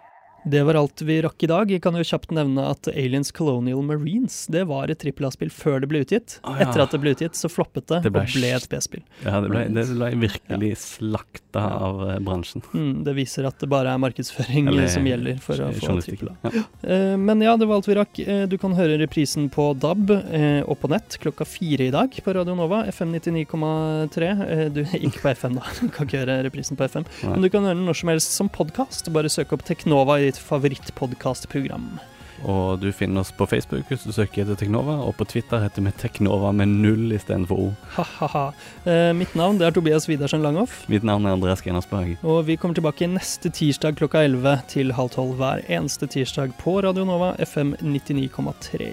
Det 0.45 0.63
var 0.67 0.75
alt 0.75 1.01
vi 1.01 1.21
rakk 1.23 1.43
i 1.43 1.47
dag. 1.47 1.69
Jeg 1.71 1.81
kan 1.83 1.95
jo 1.95 2.03
kjapt 2.03 2.31
nevne 2.35 2.65
at 2.67 2.87
Aliens 2.91 3.31
Colonial 3.31 3.81
Marines 3.85 4.41
det 4.51 4.65
var 4.67 4.91
et 4.91 4.99
trippel 4.99 5.25
A-spill 5.29 5.49
før 5.53 5.79
det 5.83 5.87
ble 5.91 6.01
utgitt. 6.03 6.37
Ah, 6.43 6.57
ja. 6.59 6.67
Etter 6.67 6.83
at 6.83 6.91
det 6.91 6.99
ble 7.03 7.13
utgitt, 7.15 7.37
så 7.39 7.47
floppet 7.51 7.87
det, 7.87 8.01
Det 8.03 8.11
ble 8.11 8.23
og 8.25 8.33
ble 8.35 8.49
et 8.57 8.67
B-spill. 8.71 9.03
ja 9.23 9.39
det, 9.43 9.49
ble, 9.53 9.63
det 9.71 9.85
ble 9.93 10.09
virkelig 10.25 10.71
slakta 10.83 11.61
Ja. 11.63 11.69
av 11.87 12.01
eh, 12.09 12.19
bransjen. 12.19 12.63
Mm, 12.73 13.03
det 13.05 13.13
viser 13.15 13.45
at 13.47 13.59
det 13.61 13.69
bare 13.69 13.93
er 13.93 13.99
markedsføring 14.01 14.67
Eller 14.71 14.87
som 14.89 15.05
gjelder 15.05 15.37
for 15.39 15.61
å 15.63 15.69
få 15.77 15.95
trippel 16.01 16.31
A. 16.33 16.35
Ja. 16.51 16.63
Eh, 16.89 17.15
Men 17.17 17.41
ja, 17.45 17.55
det 17.57 17.67
var 17.69 17.79
alt 17.79 17.87
vi 17.87 17.95
rakk. 17.99 18.19
Eh, 18.19 18.45
Du 18.51 18.57
kan 18.57 18.73
høre 18.75 18.97
reprisen 18.99 19.47
på 19.53 19.69
DAB 19.79 20.11
eh, 20.11 20.61
og 20.67 20.79
på 20.81 20.89
nett 20.91 21.17
klokka 21.21 21.45
fire 21.47 21.87
i 21.87 21.91
dag 21.93 22.09
på 22.25 22.33
Radio 22.35 22.55
Nova, 22.57 22.83
FM 22.91 23.13
99,3. 23.15 24.69
Du 24.73 24.81
Du 24.83 24.89
ikke 25.07 25.21
på 25.23 25.29
FM, 25.37 25.55
da. 25.59 25.63
Du 25.79 25.87
kan 25.93 26.07
ikke 26.09 26.19
høre 26.25 26.39
reprisen 26.47 26.75
på 26.79 26.83
FM. 26.89 27.05
Nei. 27.23 27.31
Men 27.37 27.45
du 27.45 27.49
kan 27.53 27.63
høre 27.63 27.77
den 27.79 27.85
når 27.87 27.99
som 28.01 28.09
helst 28.11 28.33
som 28.35 28.49
podkast. 28.51 29.07
Bare 29.15 29.29
søk 29.31 29.53
opp 29.55 29.63
Teknova 29.67 30.17
i 30.19 30.32
ditt 30.33 30.41
favorittpodkastprogram. 30.41 31.99
Og 32.43 32.79
du 32.81 32.89
finner 32.91 33.21
oss 33.21 33.31
på 33.31 33.45
Facebook 33.47 33.87
hvis 33.87 34.03
du 34.03 34.11
søker 34.11 34.41
etter 34.43 34.57
Teknova, 34.59 34.97
og 35.05 35.13
på 35.15 35.27
Twitter 35.29 35.61
heter 35.63 35.85
vi 35.85 35.93
Teknova 36.01 36.49
med 36.51 36.73
null 36.81 37.13
istedenfor 37.15 37.59
O. 37.61 37.67
Ha-ha-ha. 37.95 38.45
Eh, 38.89 39.11
Mitt 39.15 39.35
navn 39.39 39.59
det 39.61 39.69
er 39.69 39.75
Tobias 39.77 40.09
Widersen 40.09 40.43
Langhoff. 40.43 40.81
Mitt 40.91 41.05
navn 41.07 41.25
er 41.29 41.37
Andreas 41.37 41.61
Genersberg. 41.63 42.17
Og 42.25 42.41
vi 42.49 42.57
kommer 42.59 42.75
tilbake 42.75 43.07
neste 43.07 43.51
tirsdag 43.53 43.95
klokka 44.01 44.25
11 44.25 44.57
til 44.73 44.91
halv 44.97 45.13
tolv 45.15 45.37
hver 45.39 45.63
eneste 45.71 46.09
tirsdag 46.11 46.57
på 46.59 46.81
Radio 46.83 47.05
Nova 47.07 47.31
FM 47.39 47.77
99,3. 47.79 48.91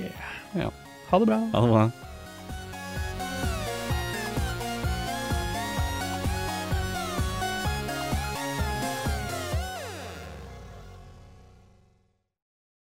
Ja. 0.61 0.71
Ha 1.11 1.19
det 1.19 1.27
bra. 1.33 1.41
Ha 1.57 1.65
det 1.67 1.75
bra. 1.75 1.89